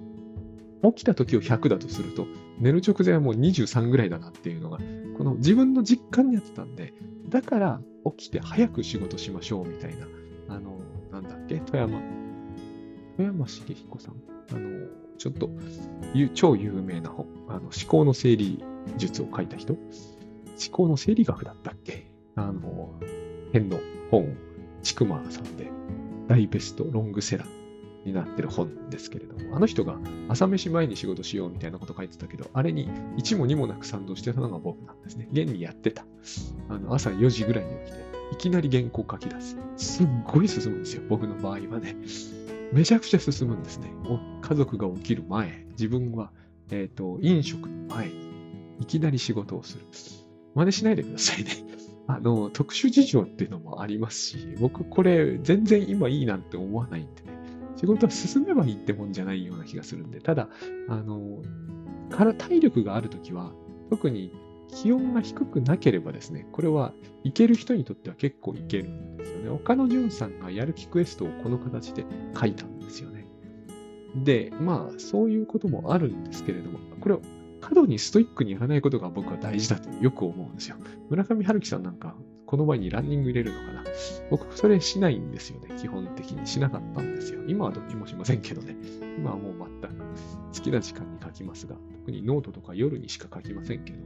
[0.84, 2.28] 起きた時を100だとすると、
[2.60, 4.78] 寝る直前はもう23ぐらいだなっていうのが、
[5.18, 6.94] この自分の実感に合ってたんで、
[7.30, 7.82] だから
[8.16, 10.08] 起きて早く仕事しましょうみたいな、
[10.50, 10.80] あの、
[11.12, 12.00] なんだっけ、富山、
[13.18, 14.16] 富山茂彦さん、
[14.52, 15.50] あの、ちょっと、
[16.34, 18.64] 超有名な本、あの思考の整理
[18.98, 19.82] 術を書いた人、思
[20.72, 22.12] 考の整理学だったっけ？
[22.36, 22.94] あの、
[23.54, 23.80] 編の
[24.12, 24.38] 本、
[24.84, 25.72] ちくまさんで、
[26.28, 27.48] 大ベストロングセラー
[28.06, 29.98] になってる本ですけれども、あの人が
[30.30, 35.28] 朝飯前に仕事しようみたいなこと書いてたけど、あれに1も2もなく賛同してたのが僕なんですね。
[35.32, 36.06] 現にやってた。
[36.70, 39.58] あの朝4時ぐらいに起きて、いきなり原稿書き出す。
[39.78, 41.96] すっごい進むんですよ、僕の場合はね。
[42.74, 43.92] めちゃくちゃ進むんですね。
[44.42, 46.32] 家族が起きる前、自分は、
[46.70, 48.28] えっ、ー、と、飲食の前に、
[48.80, 49.86] いきなり仕事をする。
[50.56, 51.52] 真似しないでくださいね。
[52.08, 57.38] あの、特殊事情っていうのもありますし、僕これ全然今いいなんて思わないんでね、
[57.76, 60.50] 仕事は進めばいいってもんじゃないような気がするんで、ただ、
[60.88, 61.42] あの、
[62.10, 63.54] から体力があるときは、
[63.90, 64.34] 特に
[64.70, 69.50] 気温が低くなければですね、これはいける人にとっては結構いけるんですよね。
[69.50, 72.06] 岡野淳さんがやる気クエストをこの形で
[72.40, 73.28] 書いたんですよね。
[74.16, 77.22] で、まあ、そういうこともあるんですけれども、これを
[77.62, 80.78] 過度にストイックにやらないことが僕は大事だとよく思うんですよ。
[81.10, 83.84] 村上春樹さんなんか、この前にランニング入れるのかな。
[84.30, 85.76] 僕、それしないんですよね。
[85.78, 87.42] 基本的にしなかったんですよ。
[87.48, 88.78] 今はどっちもしませんけどね。
[89.18, 89.98] 今はもう全く
[90.54, 94.00] 好きな時間に書きますが、特にノートとか夜にしか書きませんけど、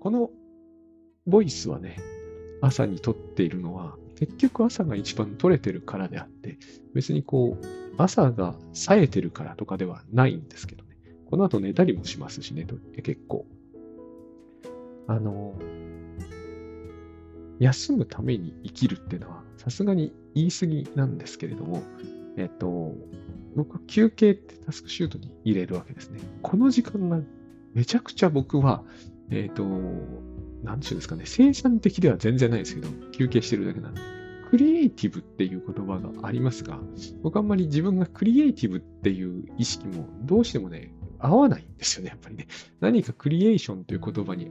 [0.00, 0.30] この
[1.26, 1.96] ボイスはね、
[2.62, 6.58] 朝に撮っているのは、結局朝が一番撮れてるからであって、
[6.94, 7.64] 別にこう、
[7.96, 10.96] 朝が冴えてるからとかではないんですけどね。
[11.26, 12.66] この後寝たりもしますしね、
[13.02, 13.46] 結構。
[15.06, 15.54] あの、
[17.58, 21.82] 休むために生きるっていうのは、さすがに言い過ぎなんですけれども、
[22.36, 22.94] えっと、
[23.54, 26.20] 僕、休憩ってタスクシュートに入れるわけですね。
[26.42, 27.20] この時間が
[27.74, 28.82] めちゃくちゃ僕は、
[29.30, 29.64] えっと、
[30.62, 34.00] なんていうんですかね、生産的では全然ないですけど、休憩してるだけなんで、
[34.50, 36.78] クリエイティブっていう言葉がありますが、
[37.22, 42.48] 僕あんまり自分がクリエイティブっていう意識もどうしてもね、合わないんですよね、やっぱりね。
[42.80, 44.50] 何かクリエーションという言葉に沿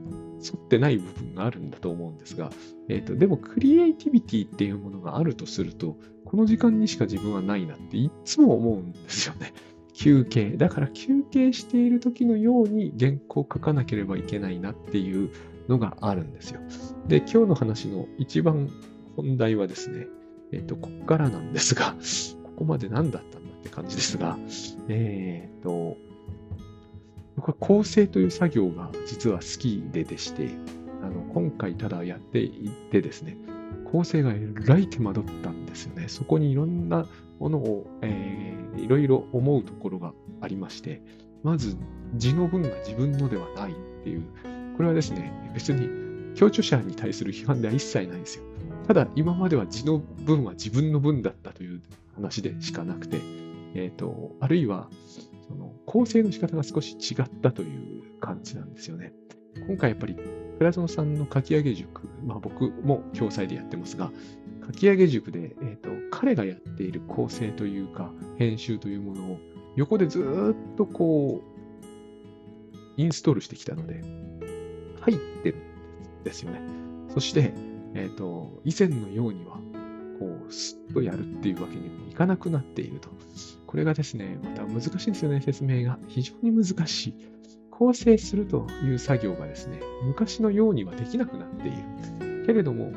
[0.56, 2.50] ってない部分があるんだと思うんですが、
[2.88, 9.52] えっ、ー、と、でもクリエイティビティっていうものがあるとすると、この時間にしか自分はないなっていつも思うんですよね。
[10.00, 10.56] 休憩。
[10.56, 15.30] だから休憩している時のように原稿を書かなければいけないなっていう
[15.68, 16.60] のがあるんですよ。
[17.06, 18.70] で、今日の話の一番
[19.14, 20.06] 本題はですね、
[20.52, 21.94] えっ、と、こっからなんですが、
[22.44, 24.38] ここまで何だったんだって感じですが、
[24.88, 25.98] えっ、と、
[27.36, 30.48] 僕は構成という作業が実は好きででして、
[31.02, 33.36] あの今回ただやっていってですね、
[33.92, 36.08] 構成がえらい手間取ったんですよね。
[36.08, 37.06] そこにいろんな
[37.38, 41.02] ものを、えー、いろいろ思うところがありまして、
[41.42, 41.76] まず
[42.14, 43.74] 字の文が自分のではないっ
[44.04, 44.22] ていう、
[44.76, 45.88] これはですね、別に
[46.34, 48.44] 強著者に対する批判では一切ないんですよ。
[48.86, 51.80] ただ今までは字の文は自分の文だったという
[52.14, 53.18] 話でしかなくて、
[53.74, 54.88] え、ー、と、あるいは、
[55.48, 59.12] その構成の仕方が少し違ったという感じなんですよね。
[59.66, 60.16] 今回やっぱり
[60.60, 64.12] 倉園さんの書き上げ塾、まあ僕も共催でやってますが、
[64.66, 69.38] 書き上げ塾で、えーと、彼がやっている構成というか、編集というものを
[69.76, 74.02] 横でずっとこう、インストールしてきたので、
[75.00, 75.56] 入ってる
[76.20, 76.60] んですよね。
[77.08, 77.54] そして、
[77.94, 79.56] えっ、ー、と、以前のようには、
[80.18, 83.08] こう、スッとやるっていうわけにもいかなくなっていると。
[83.66, 85.98] これがですね、また難しいんですよね、説明が。
[86.08, 87.14] 非常に難しい。
[87.80, 92.44] 構成するという作業がですね、昔のようにはできなくなっている。
[92.44, 92.92] けれども、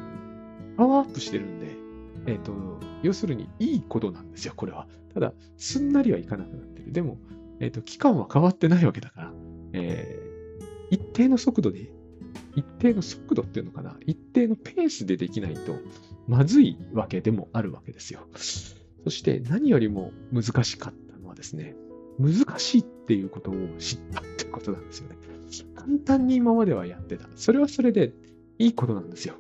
[0.76, 1.78] パワーアップしてるんで、
[2.26, 2.52] えっ、と、
[3.02, 4.89] 要するにいいことなんですよ、これは。
[5.13, 6.91] ただ、すんなりはいかなくなってる。
[6.91, 7.17] でも、
[7.62, 9.34] えっ、と、期間は変わってないわけだから、
[9.72, 11.89] えー、一定の速度で、
[12.58, 15.78] 一定の速度っていうのかな、一定のペースでできないと、
[16.28, 18.28] まずいわけでもあるわけですよ。
[18.36, 21.74] そして何よりも難しかったのはですね、
[22.19, 25.17] 難しいっていうことを知ったってことなんですよね。
[25.76, 27.28] 簡単に今まではやってた。
[27.36, 28.13] それはそれで
[28.58, 29.36] いいことなんですよ。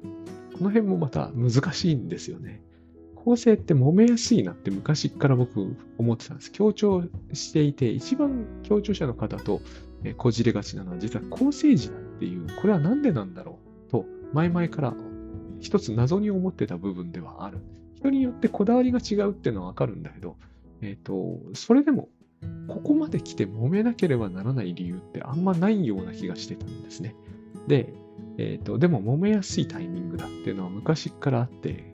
[0.53, 2.61] この辺もまた難しいんですよね。
[3.15, 6.51] 構成って揉めやすいなって昔から僕思ってたんです。
[6.51, 9.61] 強調していて、一番強調者の方と
[10.17, 14.93] こじれがちなのは実は構成時だっていう、これは何でなんだろうと前々から
[15.61, 17.59] 一つ謎に思ってた部分ではある。
[17.95, 20.35] 人によってこだわりが違うっていうのはわかるんだけど、
[20.81, 22.09] えっ、ー、と、それでも、
[22.67, 27.15] ここまで来て揉めなければならない理由ってあんまないような気がしてたんですね。
[27.67, 27.93] で、
[28.37, 31.93] え、ー、と、でも揉めやすいタイミングだっていうのは昔からあって、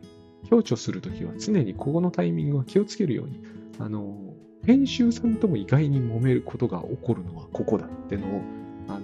[0.49, 3.41] 強調するときは常にここのタイミングは気をつけるように、
[3.79, 4.17] あの、
[4.65, 8.41] 編集さんとも意外に揉めることが起こるのはここだっていうのを、
[8.87, 9.01] あの、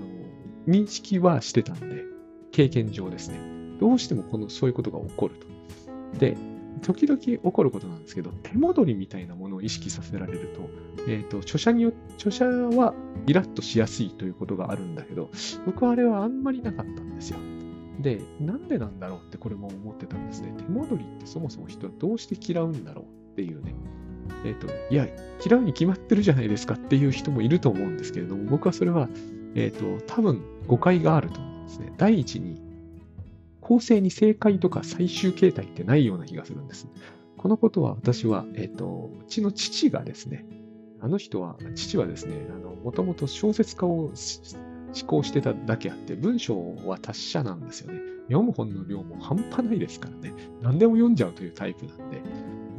[0.68, 2.04] 認識はしてたんで、
[2.52, 3.40] 経験上ですね。
[3.80, 6.20] どうしてもこの、そういうことが起こると。
[6.20, 6.38] で、
[6.82, 10.70] 時々起こることなんですけど、手戻りみたいなものを意識させられると、
[11.08, 12.94] えっ、ー、と、著者によ著者は
[13.28, 15.30] イラッとしやすいということがあるんだけど、
[15.66, 17.38] 僕はあれはあんまりなかったんですよ。
[18.00, 20.54] で、なんでなんだろうってこれも思ってたんですね。
[20.58, 23.74] 手戻りってそもそも人はどうして嫌うんだろうっていうね。
[24.44, 25.08] えっ、ー、と、いや、
[25.46, 29.10] 嫌うに決まってるじゃないですかっていう人もいると思うんですけれども、僕はそれは、
[29.56, 31.94] えっ、ー、と、多分誤解があると思うんですね。
[31.98, 32.62] 第一に、
[33.66, 36.88] 構成に正解とか最終形態ってないような気がするんです。
[37.36, 40.46] このことは私は、えっ、ー、と、うちの父がですね、
[41.02, 42.36] あの人は、父はですね、
[42.84, 44.14] もともと小説家を思
[45.08, 48.02] 考してただけあって、文章は達者なんですよね。
[48.28, 50.36] 読む本の量も半端ないですからね。
[50.62, 52.22] 何でも読んじゃうというタイプなんで。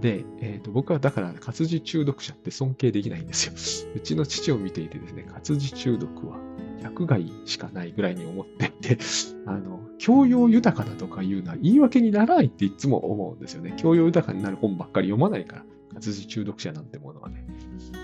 [0.01, 3.93] で、えーと、僕はだから活字中毒者って尊敬できないんですよ。
[3.97, 6.39] うちの父を見ていてですね、活字中毒は
[6.83, 8.99] 百害しかないぐらいに思っていて、
[9.47, 13.75] あの、教養豊かだとかいうのは言い訳にならないっていつも思うんですよね。
[13.77, 17.47] 教養豊かになる本ばっかり読まないから、活字中毒者なんてものはね。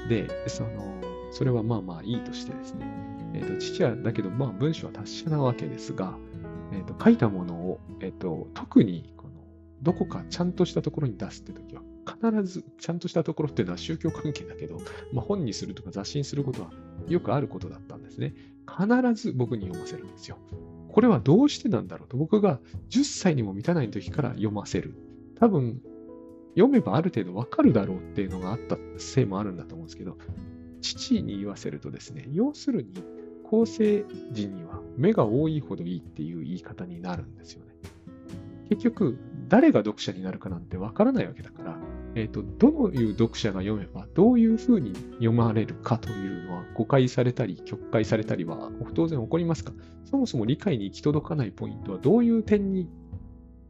[0.09, 0.71] で、その、
[1.31, 2.87] それはまあまあいいとしてですね。
[3.35, 6.19] えっ、ー、と、父は、だけど、まあ、文章は達者なわけですが、
[6.73, 9.33] えっ、ー、と、書いたものを、えっ、ー、と、特に、この、
[9.83, 14.79] どこかちゃんとしたところに出すって時は、必ず、ちゃんとしたところっていうのは宗教関係だけど、
[15.13, 16.71] まあ、本にするとか雑誌にすることは
[17.09, 18.35] よくあることだったんですね。
[18.69, 20.39] 必ず僕に読ませるんですよ。
[20.89, 24.95] これはどうしてなんだろうと、僕が10歳にも満たない時から読ませる。
[25.37, 25.81] 多分、
[26.55, 30.19] 読めばある程度わかるだろうっていうのがあったせいもあるんだと思うんですけど、
[30.83, 32.93] 父に言わせるとですね、要するに、
[33.45, 37.73] 構成時には目が多いほどいいっていう言い方になるんですよね。
[38.71, 41.79] 結局、誰が読者になるかなんてわからないわけだから、
[42.15, 49.73] え、ー、と、どういう読者が読めば、どういうふうに読まれるかというのは誤解されたり、曲解されたりは当然起こりますか
[50.05, 52.89] そもそも理解に行き届かないポイントはどういう点に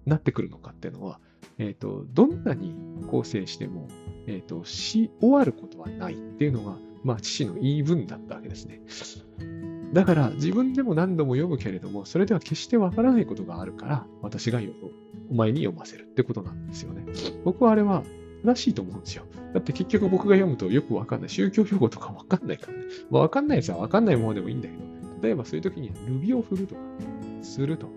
[0.07, 1.21] なってくるのかっていうのは、
[1.59, 2.75] え、ー、と、どんなに
[3.09, 3.89] 構成しても、
[4.27, 8.81] えっ、ー、と、し終わることはないっていうのが、まあ、父の言い分だったわけですね。
[9.93, 14.91] だから自分でも何度も読むけれども、それでは決してわからないことがあるから、私が読む
[15.31, 17.05] お前に読ませるってことなんですよね。
[17.45, 18.03] 僕はあれは
[18.45, 19.25] 正しいと思うんですよ。
[19.55, 21.29] だって結局僕が読むとよくわかんない。
[21.29, 22.85] 宗教用語とかわかんないからね。
[23.11, 24.83] まあ、わかんないやつはわかんないものでもいいんだけど、
[25.23, 26.81] 例えばそういう時にはルビを振るとか、
[27.43, 27.89] すると。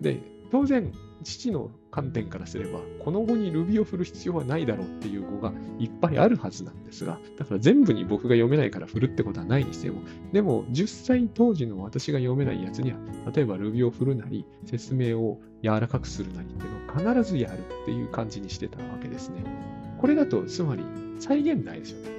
[0.00, 0.20] で、
[0.50, 0.92] 当然、
[1.24, 12.98] 父の観点からすれば、この語にルビを振る必要はないだろうっていう語がいっぱいあるはずなんですが、だから全部に僕が読めないから振るってことはないにしても、でも10歳当時の私が読めないやつには、
[13.34, 19.44] 例えばルビを振るなり、説明を柔らかくするなりっていうのを必ずやるっていう感じにしてたわけですね。
[20.06, 20.84] これだと、つまり
[21.18, 22.10] 再現ないですよね。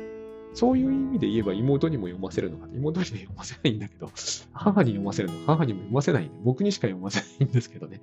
[0.54, 4.12] そういう意味で言えば妹にも読ませるのか、妹には読ませないんだけど、
[4.52, 8.02] 母に読ませるのか母にも読ませないんで、僕にしか読ませないんですけどね。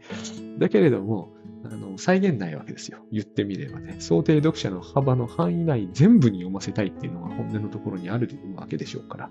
[0.58, 3.00] だけれども、あの、再現ないわけですよ。
[3.12, 3.96] 言ってみればね。
[3.98, 9.30] 想定読者の幅の範囲内全部に読ませたいっていうのが本音のところにあるわけでしょうから。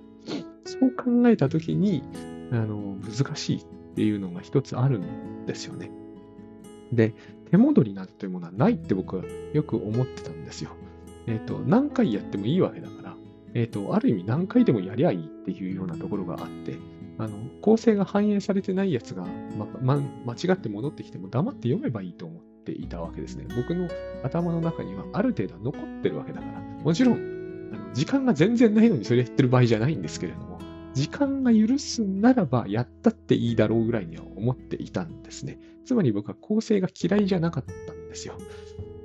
[0.65, 2.03] そう考えたときに、
[2.51, 5.89] あの、難しいっていうのが一つあるんですよね。
[6.91, 7.15] で、
[7.53, 10.71] 手戻りなんていうものはないって僕はよく思ってたんですよ。
[11.27, 13.15] えっ、ー、と、何回やってもいいわけだから、
[13.53, 16.79] えっ、ー、と、ある意味何回でもやりゃいいっていうようなところがあって、
[17.19, 19.23] あの、構成が反映されてないやつが、
[19.55, 23.45] ま、ま、間違って戻ってきても黙って読めばいいと思っていたわけですね。
[23.55, 23.87] 僕の
[24.23, 27.17] 頭の中にはある程度残ってるわけだから、もちろん、
[27.71, 30.52] あの時間が全然ないのにそれやってる場合じゃないんですけれども、
[30.93, 35.59] 時間が許すならばやったっていいだろうぐらいには思っていたんですね。
[35.85, 38.37] つまり僕は構成が嫌いじゃなかったんですよ。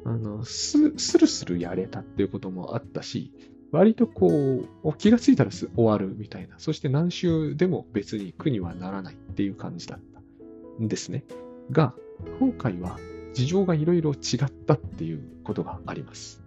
[0.05, 3.33] あの、スルスルやれたっていうこともあったし、
[3.71, 10.21] 割とこう、気がついたら終わるみたいな、そして何週でも別に苦にはならないっていう感じだった
[10.83, 11.25] んですね。
[11.71, 11.95] が、
[12.39, 12.99] 今回は
[13.35, 16.43] 事情がいろいろ違ったっていうことがあります。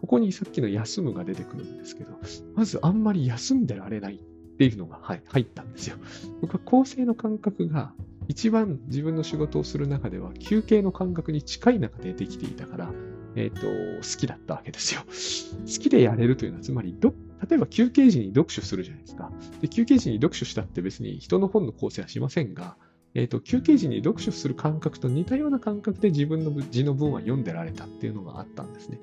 [0.00, 2.12] ここにさっきの休むが出てくるんですけど、
[2.54, 4.18] まずあんまり休んでられないっ
[4.52, 5.96] っていうのが、入ったんですよ。
[6.40, 7.94] 僕は構成の感覚が
[8.28, 12.92] 一番自分の仕事をする中では休憩の感覚に近い中でできていたから、
[13.34, 13.60] え、ー、と、
[14.06, 15.02] 好きだったわけですよ。
[15.06, 17.14] 好きでやれるというのは、つまりど、
[17.48, 19.32] 例えば休憩時に読書するじゃないですか。
[19.60, 22.76] で休憩時に読書したって別に人の本の構成はしませんが、
[23.14, 28.98] え、ー、と、休憩時に読書する感覚と似たような感覚で自分の字の文は読んでられたっていうのがあったんですね。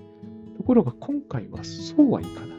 [0.58, 2.59] ところが今回はそうはいかない。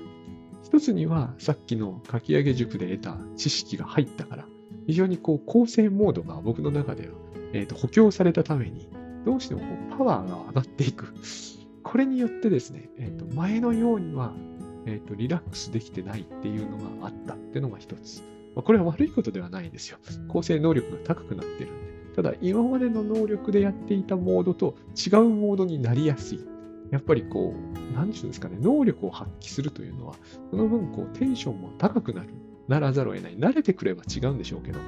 [0.71, 4.47] 一つにはさっきの書き上げ塾で得た知識が入ったから、
[4.87, 7.15] 非常にこう構成モードが僕の中では、
[7.53, 8.89] えー、と補強されたために、
[9.27, 11.13] どうしてもこうパワーが上がっていく。
[11.83, 14.33] これによってですね、えー、と前のようには、
[14.87, 18.23] えー、とリラックスできてないっていうのがあったっていうのが一つ。
[18.55, 19.99] まあ、これは悪いことではないんですよ。
[20.29, 22.15] 構成能力が高くなってるんで。
[22.15, 26.50] ただ、今までの能力でやっていたモードと違うモードになりやすい。
[26.90, 30.14] やっぱりこう、なんていうんですかね、能力を発揮するというのは、
[30.50, 32.29] その分こうテンションも高くなる、
[32.68, 33.37] ならざるを得ない。
[33.37, 34.85] 慣れてくれば違うんでしょうけども、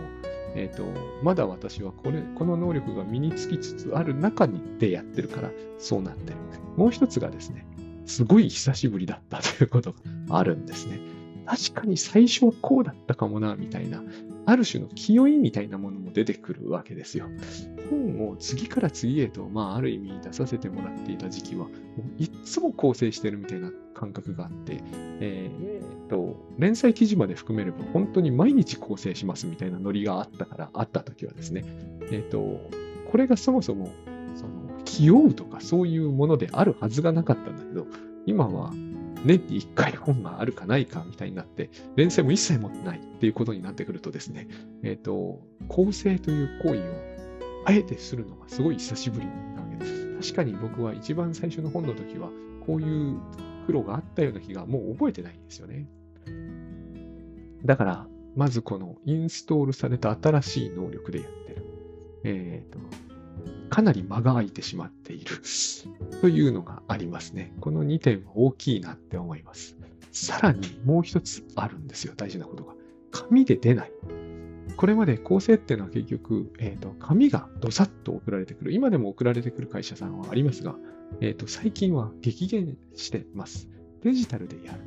[0.55, 0.85] えっ、ー、と、
[1.23, 6.37] まだ私はこれ、この能力が身につきつつある中にでやってるから、そうなってる。
[6.77, 7.67] もう一つがですね、
[8.07, 11.01] すごい久しぶりだったということがあるんですね。
[11.47, 14.03] 確かに最初はこうだったかもな、みたいな、
[14.45, 17.27] ある種の気負いみたいなものも出てくるわけですよ。
[17.91, 21.71] 本を次から次へと、まあ、ある意味出させてもらっていた時期は、も
[22.19, 24.83] ういつも構成してるみたいな感覚があって、
[25.21, 31.65] えー、と、連載記事まで含めれば、本当に毎日構成しますみたいなノリがあったから、あった時はですね、
[32.11, 32.71] えっ、と、
[33.11, 33.91] これがそもそも、
[34.35, 34.51] その、
[34.85, 37.87] 気負うとかそういうものであるはずがなかったんだけど、
[38.27, 38.73] 今は
[39.25, 44.49] 年に1回本があるかないかみたいになって、連載も一切持ってないっていうことになってくるとですね、
[44.83, 46.83] えっ、ー、と、構成という行為を
[47.65, 49.33] あえてするのがすごい久しぶりな
[49.63, 50.33] わけです。
[50.33, 52.31] 確かに僕は一番最初の本の時は、
[52.67, 53.19] こういう
[53.67, 55.87] 苦労があったような気がもう覚えてないんですよね。
[57.65, 61.67] だから、まずこのインストールされた新しい能力でやってる。
[62.25, 62.79] えっ、ー、と、
[63.73, 65.41] かなり間が空いてしまっている
[66.21, 67.55] というのがありますね。
[67.59, 69.79] この2点は大きいなって思います。
[70.11, 72.75] さらにもう一つあるんですよ、大事なことが。
[73.11, 73.93] 紙で出ない。
[74.77, 78.73] これまで構成っていうのは結局、えーと、紙がどさっと送られてくる。
[78.75, 80.77] 今でも送られてくる会社さんはありますが、
[81.23, 83.71] えーと、最近は激減してます。
[84.03, 84.81] デジタルでやる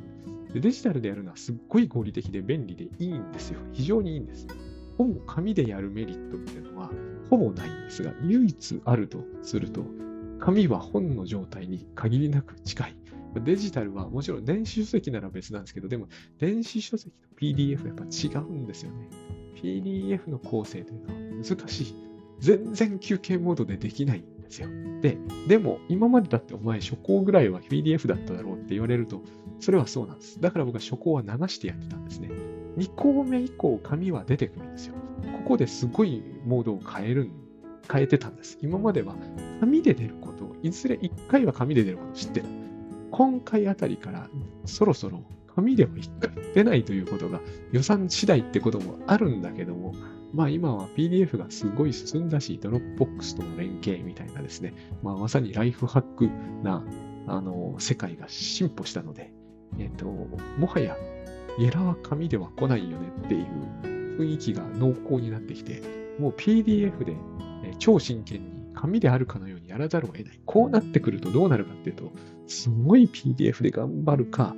[0.54, 0.60] で。
[0.60, 3.58] デジタルでやるのはすっごい合理的で便利でいいんですよ。
[3.72, 4.46] 非常にいいんです。
[4.96, 6.90] ほぼ紙でやるメリットっていうのは、
[7.30, 9.84] ほぼないんですが、唯一あるとすると、
[10.38, 12.96] 紙は本の状態に限りなく近い。
[13.44, 19.08] デジタルはもちろん電子書籍なら別なんですけど、でも電子書籍と PDF はやっぱ違うんですよね。
[19.54, 21.94] PDF の構成というのは難しい。
[22.38, 24.68] 全然休憩モードでできないんですよ。
[25.00, 29.22] で、でも今までだってお前初稿ぐらいは PDF だっただろうって言われると、
[29.60, 30.40] それはそうなんです。
[30.40, 32.30] だから僕は初稿は流してやってたんですね。
[32.76, 34.94] 2項目以降紙は出てくるんですよ。
[35.32, 37.30] ここですごいモードを変える、
[37.90, 38.58] 変えてたんです。
[38.60, 39.14] 今までは
[39.60, 42.48] 紙で出ることを、いずれ1回は紙で出ることを知ってた。
[43.10, 44.28] 今回あたりから
[44.66, 45.22] そろそろ
[45.54, 47.40] 紙でも1回出ないということが
[47.72, 49.94] 予算次第ってこともあるんだけども、
[50.34, 56.28] まあ今は PDF がすごい進んだし、ドロップボックスとの連携みたいなですね、まあまさにライフハック
[56.62, 56.84] な、
[57.26, 59.32] あの、世界が進歩したので、
[59.78, 60.96] えっ、と、もはや
[61.58, 63.46] ゲラは紙では来ないよねっていう
[64.18, 65.82] 雰囲気が濃厚になってきて、
[66.18, 67.16] もう PDF で、
[67.78, 70.40] 超真剣に紙であるかのようにやらざるを得ない。
[70.44, 72.12] こうなってくるとどうなるかっていうと、
[72.46, 74.54] すごい PDF で頑張るか、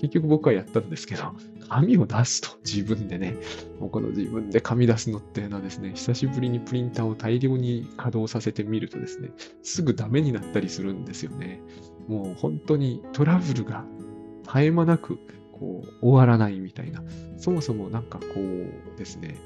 [0.00, 1.32] 結局僕はやったんですけど、
[1.68, 3.36] 紙を出すと自分でね、
[3.80, 9.30] もうこの自分で紙出すのっていうのはですね、久しぶりにプリンターを大量に稼働させてみるとですね、
[9.62, 11.62] すぐダメになったりするんですよね。
[12.08, 13.84] もう本当にトラブルが
[14.44, 15.18] 絶え間なく
[15.62, 17.04] こう終わらないみたいな。
[17.36, 19.36] そもそもなんかこうですね、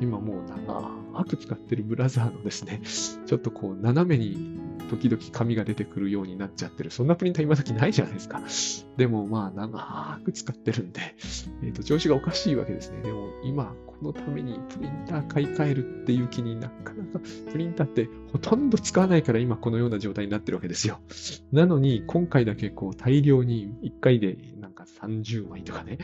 [0.00, 2.80] 今もう長く使ってるブラザーのですね、
[3.26, 4.58] ちょっとこう斜めに
[4.88, 6.90] 時々紙が出てくるようになっちゃってる。
[6.90, 8.40] そんなプリンター今時ないじゃないですか。
[8.96, 11.00] でもまあ長く使ってるんで、
[11.62, 13.02] えっ、ー、と調子がおかしいわけですね。
[13.02, 17.20] でも今のためにプリンター買い替えるっていう気になかなか
[17.50, 21.00] プリンターってほとんど使わないから今このような状態になってるわけですよ。
[21.52, 25.98] なのに今回だけこう大量に1回でなんか30枚とかね、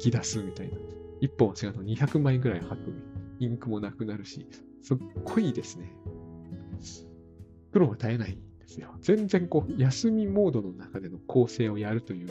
[0.00, 0.76] 書き出すみたいな。
[1.20, 3.18] 1本は違うと200枚ぐらい吐く。
[3.40, 4.46] インクもなくなるし、
[4.82, 5.92] すっごいですね。
[7.72, 8.94] 苦労は絶えないんですよ。
[9.00, 12.28] 全然こう、休みモードの中での構成をやるという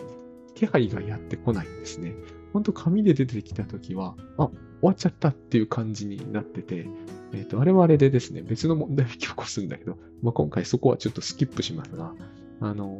[0.55, 2.15] 気配がやってこないんですね。
[2.53, 4.49] ほんと紙で出てきたときは、あ、
[4.79, 6.87] 終わっちゃったっていう感じになってて、
[7.33, 12.13] えっ、ー、と、あれはあれでですね、別の問題を引き起こすんだけど、まあ、今回そこはちょっとスキップしますが、
[12.61, 12.99] あの、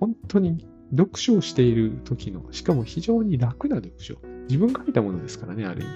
[0.00, 4.16] 本当に読書をしている時の、しかも非常に楽な読書。
[4.48, 5.90] 自分が書いたものですからね、ある意味。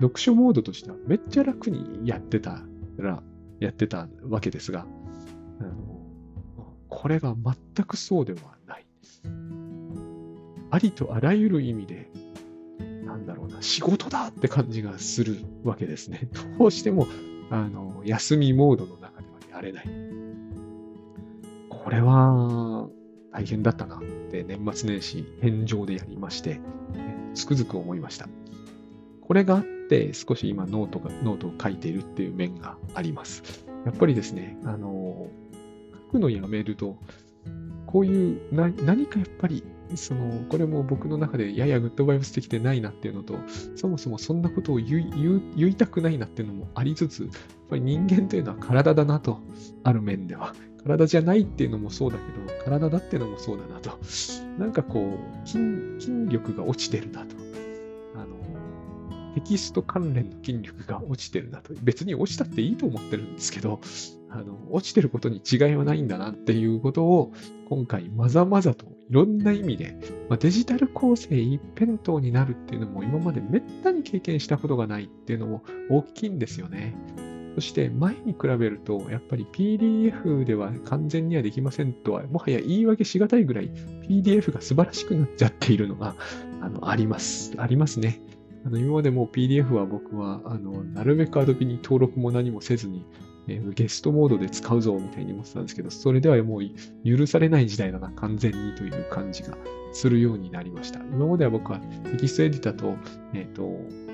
[0.00, 2.62] 読書モードとしてはめっちゃ楽にやってた
[2.98, 3.22] ら、
[3.60, 4.86] やってたわけですが、
[5.60, 5.98] あの
[6.88, 8.86] これが全くそうではない。
[10.70, 12.10] ありとあらゆる意味で、
[13.60, 16.28] 仕事だって感じがするわけですね。
[16.58, 17.06] どうしても、
[17.50, 19.84] あの、休みモードの中ではやれない。
[21.68, 22.88] これは、
[23.32, 26.60] 大変だったなって年末年始返上でやりまして、
[27.34, 28.28] つくづく思いました。
[29.20, 33.64] これがあって少し今ノートが、ノートを書いているっていう面があります。
[33.84, 35.28] やっぱりですね、あの、
[36.06, 36.98] 書くのやめると、
[37.86, 39.62] こういうな何かやっぱり
[39.96, 43.38] その、これも僕の中でややグッドバイブス的でないなっていうのと、
[43.76, 47.30] そもそもそんなことを言い言いたくないなっていうのもありつつ、やっ
[47.70, 49.40] ぱり人間というのは体だなと、
[49.84, 50.54] ある面では。
[50.84, 53.98] 体じゃないっていうのもそうだけど、体だっていうのもそうだなと。
[54.58, 55.58] なんかこう、筋
[55.98, 57.36] 筋力が落ちてるなと。
[58.14, 61.74] あの、テキスト関連の筋力が落ちてるなと。
[61.82, 63.80] 別に落ちたっていいと思ってるんですけど、
[64.30, 67.32] あの、落ちてることに違いはないんだなっていうことを、
[67.68, 69.96] 今回まざまざといろんな意味で、
[70.28, 76.94] まあ、デジタル構成一辺倒になるっていうのも今までめったに経験したことがないっていうのも大きいんですよね。
[77.54, 83.70] そして前に比べると、やっぱり PDF では完全にはできませんとは、もはや言い訳しがたいぐらい
[84.08, 86.14] PDF が素晴らしくなっちゃっているのが
[86.60, 87.52] あのあります。
[87.58, 88.20] ありますね。
[88.64, 93.04] あの今までも PDF は僕はあのなるべく Adobe に登録も何もせずに、
[93.48, 96.62] え、ゲストモードで使うぞみたいに思ってたんですけど、それではもう
[97.04, 99.56] 許されない時代だな、完全にという感じが
[99.92, 101.00] するようになりました。
[101.00, 102.96] 今までは僕はテキストエディターと、
[103.34, 104.08] えっ、ー、と、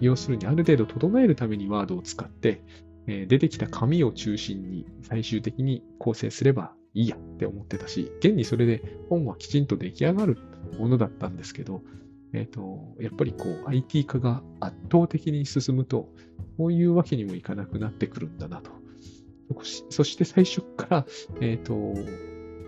[0.00, 2.62] 要するにある程度整えるためにワードを使って、
[3.06, 10.38] えー、出てきた紙を中心に最終的に構成すればいいやって思ってたし、現にそれで本はきちんと出来上がる
[10.78, 11.82] ものだったんですけど、
[12.32, 16.08] えっ、ー、と、やっぱりこう IT 化が圧倒的に進むと、
[16.56, 18.70] こういうわけにもいかなくなってくるんだなと。
[19.88, 21.06] そして最初から、
[21.40, 21.74] えっ、ー、と、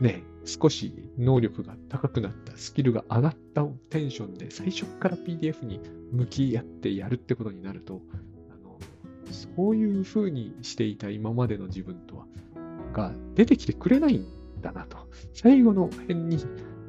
[0.00, 8.00] ね、少し能力が高くなった、スキルが上がったテンションで最初から PDF に向き合ってやるってことになると、
[8.50, 8.78] あの
[9.30, 12.26] そういう風にしていた今までの自分とは、
[12.92, 14.26] が出てきてくれないん
[14.60, 14.98] だなと。
[15.34, 16.38] 最後の辺に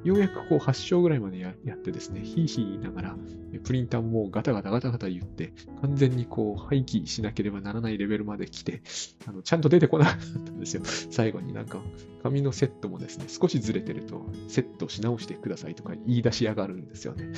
[0.03, 3.15] ようやくこう8章ぐらいまでやってですね、ひいひい言いながら、
[3.63, 8.81] プリンターもガタガタガタガタ言って、完全にこう廃棄しなければならないレベルまで来て、
[9.25, 10.81] あのちゃんと出てこなかったんですよ。
[10.83, 11.81] 最後になんか、
[12.21, 17.31] 紙のセットもですね、少しずれてると、セットし直してくださいとか言い出しやがるんですよね。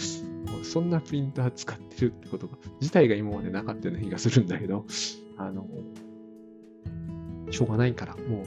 [0.64, 4.86] そんなプリンター使ってるってことが、自体が今までなかったような気がするんだけど、
[5.38, 5.68] あの、
[7.52, 8.46] しょうがないから、もう、っ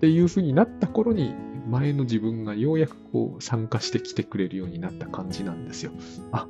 [0.00, 1.34] ていう風になった頃に、
[1.70, 5.92] 前の自分がようやくこう参加してきてくれるようになった感じなんですよ。
[6.32, 6.48] あ、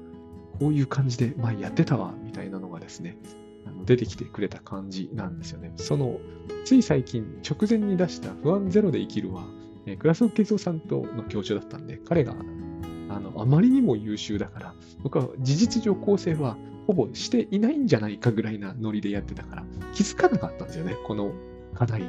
[0.58, 3.18] こういう感じで前やってたわ、みたいなのがですね、
[3.66, 5.72] あの出てきてくれた感じなんですよね。
[5.76, 6.18] その、
[6.64, 9.44] つい最近直前に出した不安ゼロで生きるは、
[9.86, 12.34] え、クラスの慶三さんとの教授だったんで、彼が
[13.10, 16.56] あのあまりにも優秀だから、僕は事実上構成は
[16.86, 19.64] ほぼしていないんじゃないかぐらいなノリでやってたから、
[19.94, 21.32] 気づかなかったんですよね、この
[21.74, 22.08] 課題に。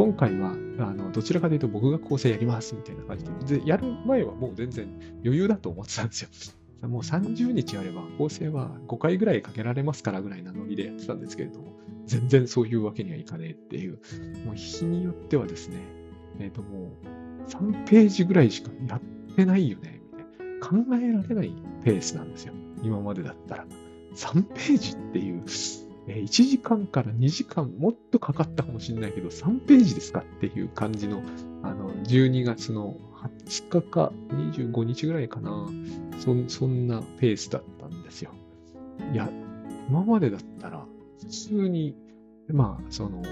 [0.00, 4.88] 今回は、あの、どちらかというと僕が構成やりますみたいな感じで、で、やる前はもう全然
[5.22, 6.30] 余裕だと思ってたんですよ。
[6.88, 11.74] もう30日あれば構成は5回ぐらいかけられますからぐらいなノリでやってたんですけれども、
[12.06, 13.98] 全然そういうわけにはいかねえっていう、
[14.46, 15.76] もう日によってはですね、
[16.38, 20.66] えっ、ー、ともう3ページぐらいしかやってないよね、みたいな。
[20.66, 21.52] 考えられない
[21.84, 22.54] ペースなんですよ。
[22.82, 23.66] 今までだったら。
[24.14, 25.42] 3ページっていう、
[26.06, 31.22] 1時間から2時間もっとかかったかもしれないけど、3ページですかっていう感じの、
[31.62, 32.96] あの、12月の
[33.46, 35.68] 20日か25日ぐらいかな。
[36.18, 38.32] そそんなペースだったんですよ。
[39.12, 39.30] いや、
[39.88, 40.86] 今までだったら、
[41.20, 41.96] 普通に、
[42.48, 43.22] まあ、その、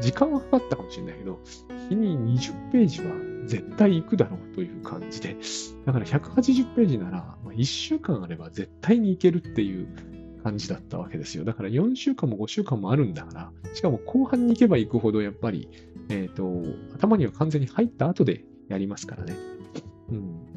[0.00, 1.40] 時間はかかったかもしれないけど、
[1.88, 3.14] 日に20ページは
[3.46, 5.36] 絶対行くだろうという感じで、
[5.84, 9.88] だから180ページなら、まあ、1週間あれば絶対に行けるっていう
[10.42, 11.44] 感じだったわけですよ。
[11.44, 15.68] だから4週間も5週間もあるんだから、しかも後半に行けば行くほどやっぱり、
[16.08, 16.62] えっ、ー、と、
[16.94, 19.36] 頭には完全に入った後でやりますからね。
[20.10, 20.52] うん。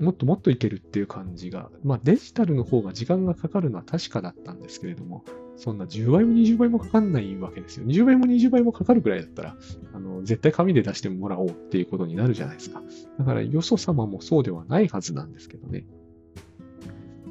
[0.00, 5.24] もっともっといけるっていう感じが、まあデジタルの方が時間がかかるのは確かだったんですけれども、
[5.56, 7.86] そんな10倍も20倍もかかんないわけですよ。
[7.86, 9.56] 20倍も20倍もかかるくらいだったら、
[9.92, 12.80] あの、絶対紙で出してもらおうっていうことになるじゃないですか。
[13.18, 15.84] だから、よそ様もそうではないはずなんですけどね。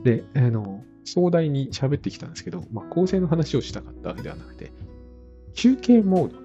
[0.03, 4.73] で、あの、壮大に喋ってきたんですけど、まあ、構成の話をしたかったわけではなくて、
[5.53, 6.41] 休憩モードっ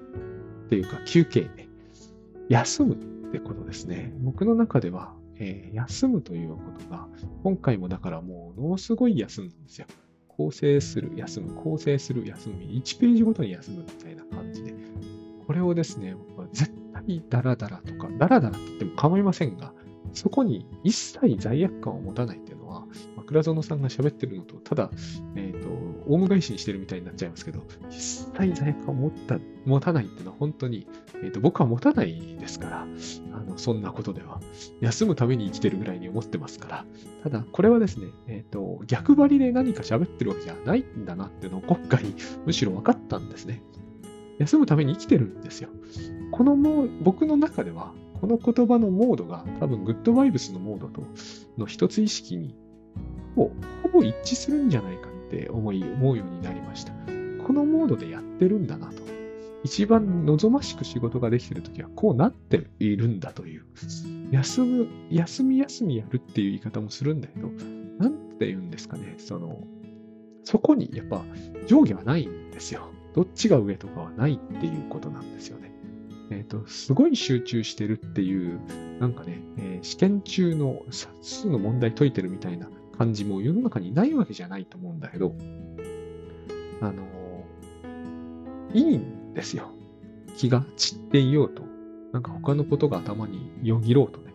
[0.68, 1.68] ていうか、休憩、ね
[2.48, 2.96] 休むっ
[3.32, 4.12] てことですね。
[4.20, 7.08] 僕の中では、えー、休むということが、
[7.42, 9.86] 今回もだからもう、ものすごい休むんですよ。
[10.28, 14.74] 構成する、休む、構成する、休む、1ページごとに休むみたいな感じで、
[15.46, 19.72] これをですね、僕は絶対ダラダラとか、ダラダラって言っても構いませんが、
[20.12, 22.86] そこに一切罪悪感を持たないっていうのは、
[23.32, 24.90] 倉園さんが喋ってるのと、ただ、
[25.34, 25.68] えっ、ー、と、
[26.06, 30.86] オウム返しにしてるみたいになっちゃいますけど、一切罪悪感を持った持たないっていうのは本当に、
[31.22, 32.86] えーと、僕は持たないですから、
[33.32, 34.40] あのそんなことでは。
[34.80, 36.84] 休むために生きてるぐらいに思ってますから。
[37.22, 42.04] ただ、これはですね、えっ、ー、と、逆張りで何か喋ってるわけじゃないんだなっていうのを今回、
[42.44, 43.62] むしろ分かったんですね。
[44.38, 45.68] 休むために生きてるんですよ。
[46.32, 51.02] このもう、僕の中では、この言葉のモードが多分グッドバイブスのモードと
[51.58, 52.54] の一つ意識に
[53.34, 53.50] ほ
[53.92, 56.92] ぼ一致するんじゃないかって思い、思うようになりました。
[57.44, 59.02] このモードでやってるんだなと。
[59.64, 63.64] 一番望ましく仕事ができてるときはこうなっているんだという。
[64.30, 67.48] 休む、休み休みやるっていう言い方もするんだけど、
[67.98, 69.14] なんて言うんですかね。
[69.18, 69.62] その、
[70.44, 71.22] そこにやっぱ
[71.66, 72.88] 上下はないんですよ。
[73.14, 75.70] どっちが上とかはないっていうことなんですよね。
[76.30, 78.58] えっ、ー、と、すごい集中してるっていう、
[78.98, 80.82] なんかね、えー、試験中の
[81.20, 85.34] 数の問題解いてるみたいな感じも世の中にないわけじゃないと思うんだけど、
[86.80, 87.02] あの、
[88.74, 89.70] いいんですよ。
[90.36, 91.62] 気が散っていようと。
[92.12, 94.32] なんか他のことが頭によぎろうとね。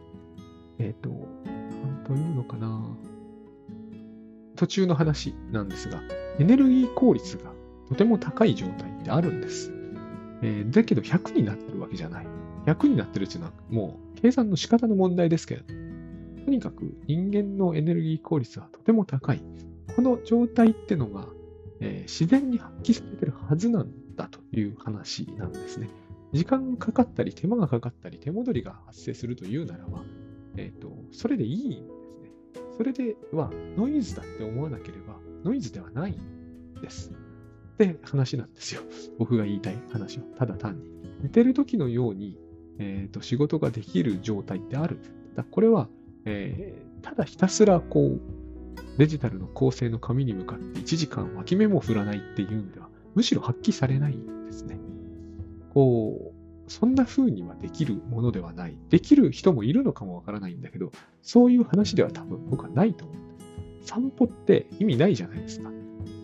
[0.80, 2.82] えっ、ー、と、なんというのかな。
[4.55, 6.01] 途中の話なんですが、
[6.39, 7.51] エネルギー効率が
[7.88, 9.72] とても高い状態ってあるんです。
[10.41, 12.28] えー、だけど100になってるわけじゃない。
[12.66, 15.64] 100になってるっていうのはもう計算の仕方の問題ですけど、
[16.47, 19.43] とにかく人間のエネルギー効率はとても高い。
[19.97, 21.27] この状態ってのが、
[21.81, 25.89] えー、自然に発揮されてるはずなんだという話なんですね。
[26.31, 30.05] 時間がかかったり、手間がかかったり、手戻りが発生するというならば、
[30.55, 32.31] えっ、ー、と、それでいいんですね。
[32.77, 37.11] それではノイズだって思わなければ、ノイズではないんです。
[37.11, 38.83] って話なんですよ。
[39.19, 40.23] 僕が言いたい話は。
[40.37, 40.89] ただ単に。
[41.23, 42.39] 寝てる時のように、
[42.79, 45.01] えーと、仕事ができる状態ってある。
[45.35, 45.89] だこれは、
[46.26, 48.22] えー、ただひたすらこう、
[48.97, 54.80] デジタルの構成の紙に向かって1時間脇目も振らないっていうのでは、むしろ発揮されないんですね。
[55.74, 58.78] こう、そんな風にはできるものではない。
[58.89, 60.91] できる人もいるのかもわからないんだけど、
[61.22, 63.18] そういう話では多分僕はないと思う。
[63.84, 65.72] 散歩って意味ないじゃないですか。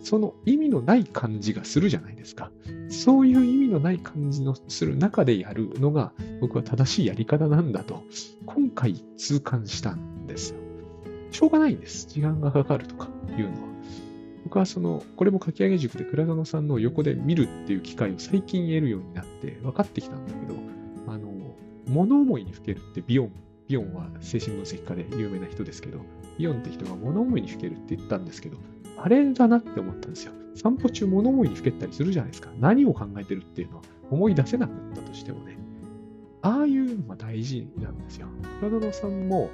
[0.02, 2.50] その意味のない感じがするじゃないですか。
[2.88, 8.02] そういう意味のない感じのする中でやるのが僕は正しいやり方なんだと、
[8.46, 10.60] 今回痛感したんですよ。
[11.30, 12.06] しょうがないんです。
[12.08, 13.74] 時間がかかるとかいうのは。
[14.44, 20.54] 僕はその、これも書き上げ塾で倉園さんの横で見るっていう機会を最近得るようになって分かってきたんだけど、
[21.08, 21.32] あの、
[21.88, 23.32] 物思いにふけるってビヨン、
[23.68, 25.98] ビヨンは精神分析家で有名な人ですけど、
[26.38, 28.58] ビヨンって人が物思いにふけるって言ったんですけど、
[28.96, 30.32] あれだなって思ったんですよ。
[30.54, 32.50] 散歩中物思いにふけったりするじゃないですか。
[32.60, 35.58] 何を考えてるっていうのは思い出せなかったとしてもね。
[36.42, 38.28] ああいうのが大事なんですよ。
[38.60, 39.50] 倉野さんも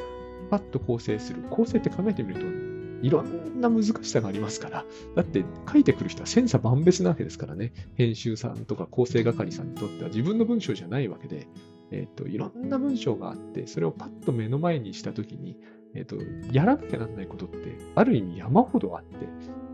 [0.50, 1.42] パッと構成する。
[1.48, 4.84] 構成って考えてみると、いろんな難しさがありますから。
[5.14, 7.72] だって書いてくる人は千差万別なわけですからね。
[7.94, 11.48] 編集さんとか構成係さんにとっては自分の文章じゃないわけで、
[11.92, 15.56] えっ、ー、と、いろんな文章があって、それをパッと目の前にしたときに、
[15.94, 16.16] えっ、と、
[16.52, 19.28] やらなきゃなんないことって、ある意味山ほどあって、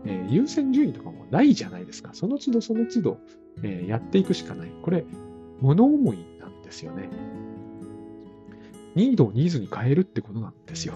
[0.05, 2.11] えー、優先順位とかもないじゃないですか。
[2.13, 3.19] その都度その都度、
[3.63, 4.71] えー、やっていくしかない。
[4.81, 5.05] これ、
[5.61, 7.09] 物思いなんですよね。
[8.95, 10.95] ニードをニーズに変えるってことなんですよ。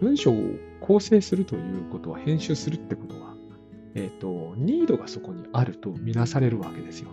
[0.00, 0.36] 文章を
[0.80, 3.36] 構成するということは、編集するってことは、
[3.94, 7.10] えっ、ー、と、ニードがそこにあるとみなされるわけですよ。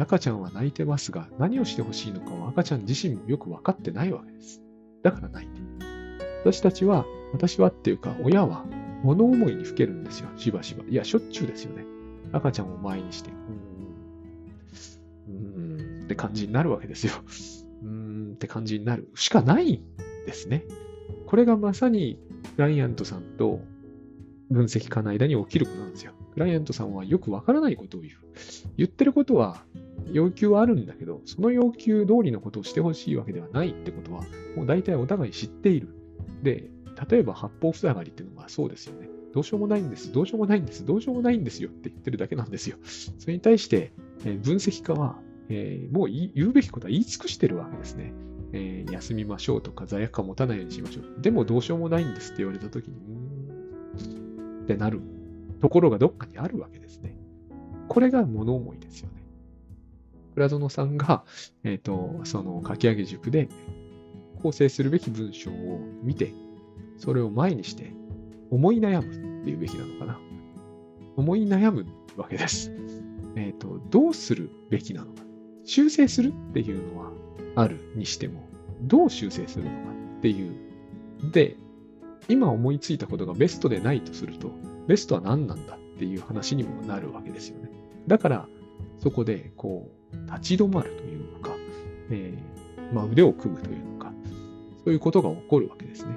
[0.00, 4.62] 赤ちゃんは泣いてますが、何をしてほしいのかは赤ちゃん自身もよく分かってないわけです。
[5.02, 5.67] だから泣いてる。
[6.48, 8.64] 私たちは、私はっていうか、親は
[9.02, 10.82] 物思いにふけるんですよ、しばしば。
[10.88, 11.84] いや、しょっちゅうですよね。
[12.32, 13.30] 赤ちゃんを前にして、
[15.28, 17.12] うーん、うーんって感じになるわけですよ。
[17.82, 19.82] うーんって感じになるしかないん
[20.24, 20.64] ですね。
[21.26, 22.18] これがまさに
[22.56, 23.60] クライアントさんと
[24.50, 26.12] 分析家の間に起きることなんですよ。
[26.32, 28.14] クライアントさんはよくわからないことを言う。
[28.78, 29.64] 言ってることは
[30.12, 34.22] 要求はあるんだけど、その要求通りのことをしてほしいわけではないってことは、
[34.56, 35.97] もう大体お互い知っている。
[36.42, 36.70] で、
[37.08, 39.08] 例えば八方塞がりっていうのがそうですよね。
[39.32, 42.76] どうしようもないんです、どうしようもないんです、どうしようもないんですよって言ってるだけなんですよ。
[43.18, 43.92] それに対して、
[44.24, 45.18] えー、分析家は、
[45.48, 48.12] えー、もう言うべきことは言い尽くしてるわけですね。
[48.52, 51.20] えー、休みましょうとか罪悪感持たないようにしましょう。
[51.20, 55.00] でもどうしようもないんですって言われたときに、うーんってなる
[55.60, 57.16] ところがどっかにあるわけですね。
[57.88, 59.24] これが物思いですよね。
[60.34, 61.24] 倉園さんが、
[61.64, 63.48] えっ、ー、と、その書き上げ塾で
[64.38, 66.32] 構成するべき文章を見て、
[66.96, 67.92] それを前にして
[68.50, 70.18] 思い悩むっていうべきなのかな。
[71.16, 71.86] 思い悩む
[72.16, 72.72] わけです。
[73.36, 75.22] えっ、ー、と、どうするべきなのか。
[75.64, 77.12] 修正するっていうのは
[77.56, 78.48] あるにしても、
[78.82, 79.76] どう修正するのか
[80.18, 80.54] っていう。
[81.32, 81.56] で、
[82.28, 84.50] 今思いついたことがベストでないとすると、
[84.86, 87.70] ベストは何なんだっていう話にもなるわけですよね。
[88.06, 88.48] だから、
[88.98, 91.50] そこで、こう、立ち止まるというか、
[92.10, 93.87] えー、まあ、腕を組むという
[94.88, 96.16] のか、そういうことが起こるわけですね。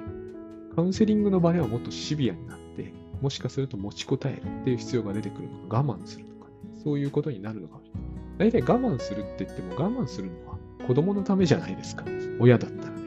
[0.74, 8.50] カウンセリングの場ではもっとシビアになって、もしかすると持ちこたえるっていう必要が出てくるのか、我慢するとかね、そういうことになるのかもしれない。
[8.50, 12.04] 大体我慢するって言っても、我慢するのは子供のためじゃないですか。
[12.40, 13.02] 親だったらね。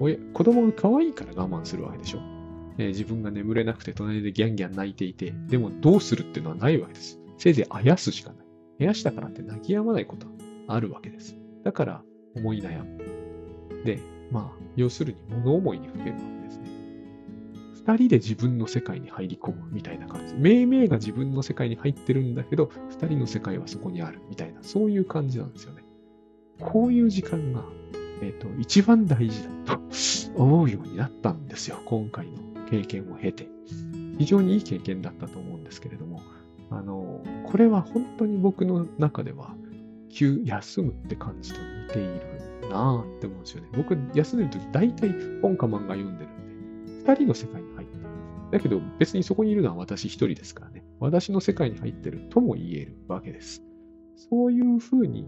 [0.00, 2.20] 親子供が可愛いから我慢するわけでしょ。
[2.78, 7.18] えー、自分が眠れなくて隣でギャンギャン泣いていて、でもどうするっていうのはないわけです。
[7.36, 8.46] せいぜいあやすしかない。
[8.80, 10.32] あやしたからって泣き止まないことは
[10.68, 11.36] あるわけです。
[11.64, 12.02] だから
[12.36, 12.98] 思い悩む。
[13.84, 13.98] で、
[14.30, 16.68] まあ、要するに物思いにふけるわけですね。
[17.74, 20.34] 二人で自分の世界に入り込むみたいな感じ。
[20.34, 25.82] 命名が自分の世界に入ってるんだけど、二人の世界はそこにあるみたいな、そういう感じなんですよね。
[26.60, 27.64] こういう時間が、
[28.20, 29.82] えっ、ー、と、一番大事だと
[30.42, 31.80] 思うようになったんですよ。
[31.86, 33.48] 今回の経験を経て。
[34.18, 36.20] 非常にいい経験だったと思うんですけれども、
[36.70, 39.54] あの、これは本当に僕の中では、
[40.10, 42.37] 休、休むって感じと似ている
[42.68, 43.68] なぁって思うんですよね。
[43.76, 45.10] 僕、休んでる時大体
[45.42, 48.04] 本か漫画読んでるんで、二人の世界に入ってる。
[48.50, 50.84] だけど別にそこにいるのは私一人ですからね。
[51.00, 53.62] 私の世界に入ってるとも言えるわけです。
[54.16, 55.26] そういう風に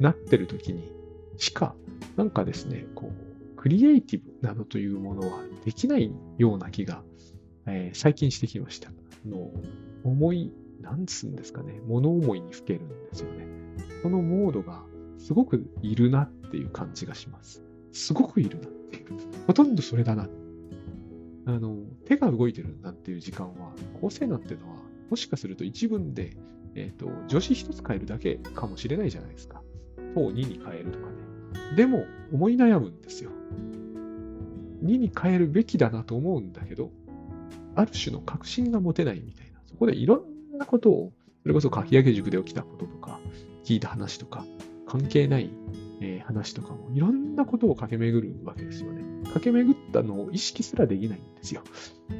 [0.00, 0.96] なってる時に
[1.38, 1.74] しか、
[2.16, 7.02] なんかですね、こう、クリエイティブなどというものはできないような気が、
[7.66, 8.90] えー、最近してきました。
[9.26, 9.50] の
[10.04, 13.46] 思い、なんつうんですかね、物思いにふけるんですよね。
[14.02, 14.84] そのモードが
[15.18, 17.62] すごくいるなっていう感じがします。
[17.92, 19.06] すごくいるなっていう。
[19.46, 20.28] ほとんどそれだな。
[21.46, 24.76] あの、手が動いてるなっていう時間は、構成なんていうのは、
[25.10, 26.36] もしかすると一文で、
[26.74, 29.62] えっ、ー、と、助詞一つ変えるだけかもしれないじゃないですか。
[30.14, 31.12] 等2に変えるとかね。
[31.76, 33.30] でも、思い悩むんですよ。
[34.82, 36.90] 2に変えるべきだなと思うんだけど、
[37.74, 39.60] ある種の確信が持てないみたいな。
[39.66, 41.12] そこでいろんなことを、
[41.42, 43.20] それこそ書き上げ塾で起きたこととか、
[43.64, 44.44] 聞いた話とか、
[44.86, 45.50] 関係ない、
[46.00, 49.02] えー、話とかも、いろんなことを駆け巡るわけですよね。
[49.24, 51.62] 駆け巡ったのを意識すらできないんですよ。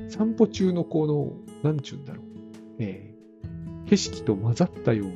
[0.08, 2.24] 散歩中のこの、なんちゅうんだろう。
[2.78, 5.14] えー、景色と混ざったような、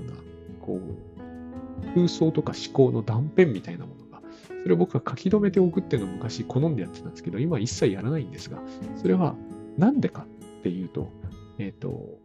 [0.60, 4.22] こう、空想とか思考の断片みたいなものが、
[4.62, 8.62] それを僕は書き留めておくっていうのを昔好んでやってたんですけど、今一切やらないんですが、
[8.96, 9.34] それは
[9.76, 10.26] なんでか
[10.60, 11.10] っていうと、
[11.58, 12.18] えっ、ー、と、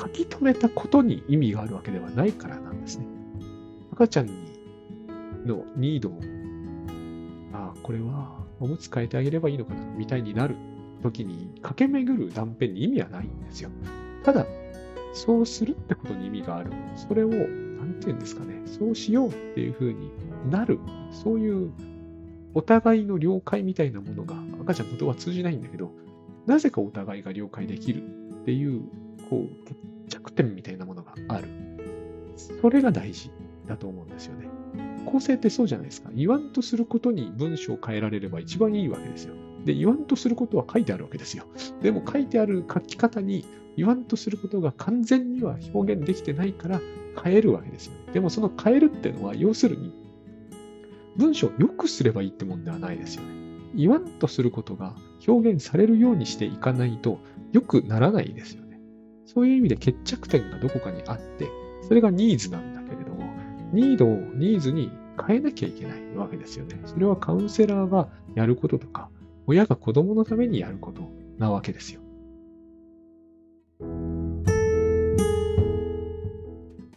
[0.00, 3.17] 書き留めたことに意味があるわけではないからなんですね。
[3.98, 4.32] 赤ちゃんに
[5.44, 6.20] のニードを、
[7.52, 10.54] ああ、これはおむつ変えてあげればいいのかな、みたいになる
[11.02, 13.70] 時に駆け巡る断片に意味はないんですよ。
[14.22, 14.46] ただ、
[15.14, 16.70] そうするってことに意味がある。
[16.94, 20.12] それをなんて言うんですかね、そうしようっていうふうに
[20.48, 20.78] なる、
[21.10, 21.72] そういう
[22.54, 25.90] お互いの了解みたいなものが赤ちゃんとは通じないんだけど、
[26.46, 28.82] なぜかお互いが了解できるっていう、
[29.28, 31.48] こう、決着点みたいなものがある。
[32.62, 33.32] それが大事
[33.68, 34.48] だと思うんですよね。
[35.06, 36.10] 構成ってそうじゃないですか。
[36.14, 39.34] 言わんとすることに文章を変えられれば一番いいわけですよ。
[39.64, 41.44] で、言わんとすることは書いてあるわけですよ。
[41.82, 43.44] でも書いてある書き方に
[43.76, 46.80] 言わんとすることが完全には表現できてないから
[47.22, 47.92] 変えるわけですよ。
[48.12, 49.92] でもその変えるっていうのは、要するに、
[51.16, 53.30] 文章を良くすればいいってもんではないですよね。
[53.74, 54.94] 言わんとすることが
[55.26, 57.18] 表現されるようにしていかないと
[57.52, 58.80] 良くならないですよね。
[59.26, 61.48] そういう意味で決着点がどこかにあって、
[61.86, 62.77] それがニーズなんだ、
[63.72, 64.90] ニードをニーズに
[65.26, 66.80] 変えなきゃいけないわけですよね。
[66.86, 69.10] それはカウンセラーがやることとか、
[69.46, 72.00] 親が子供のためにやることなわけですよ。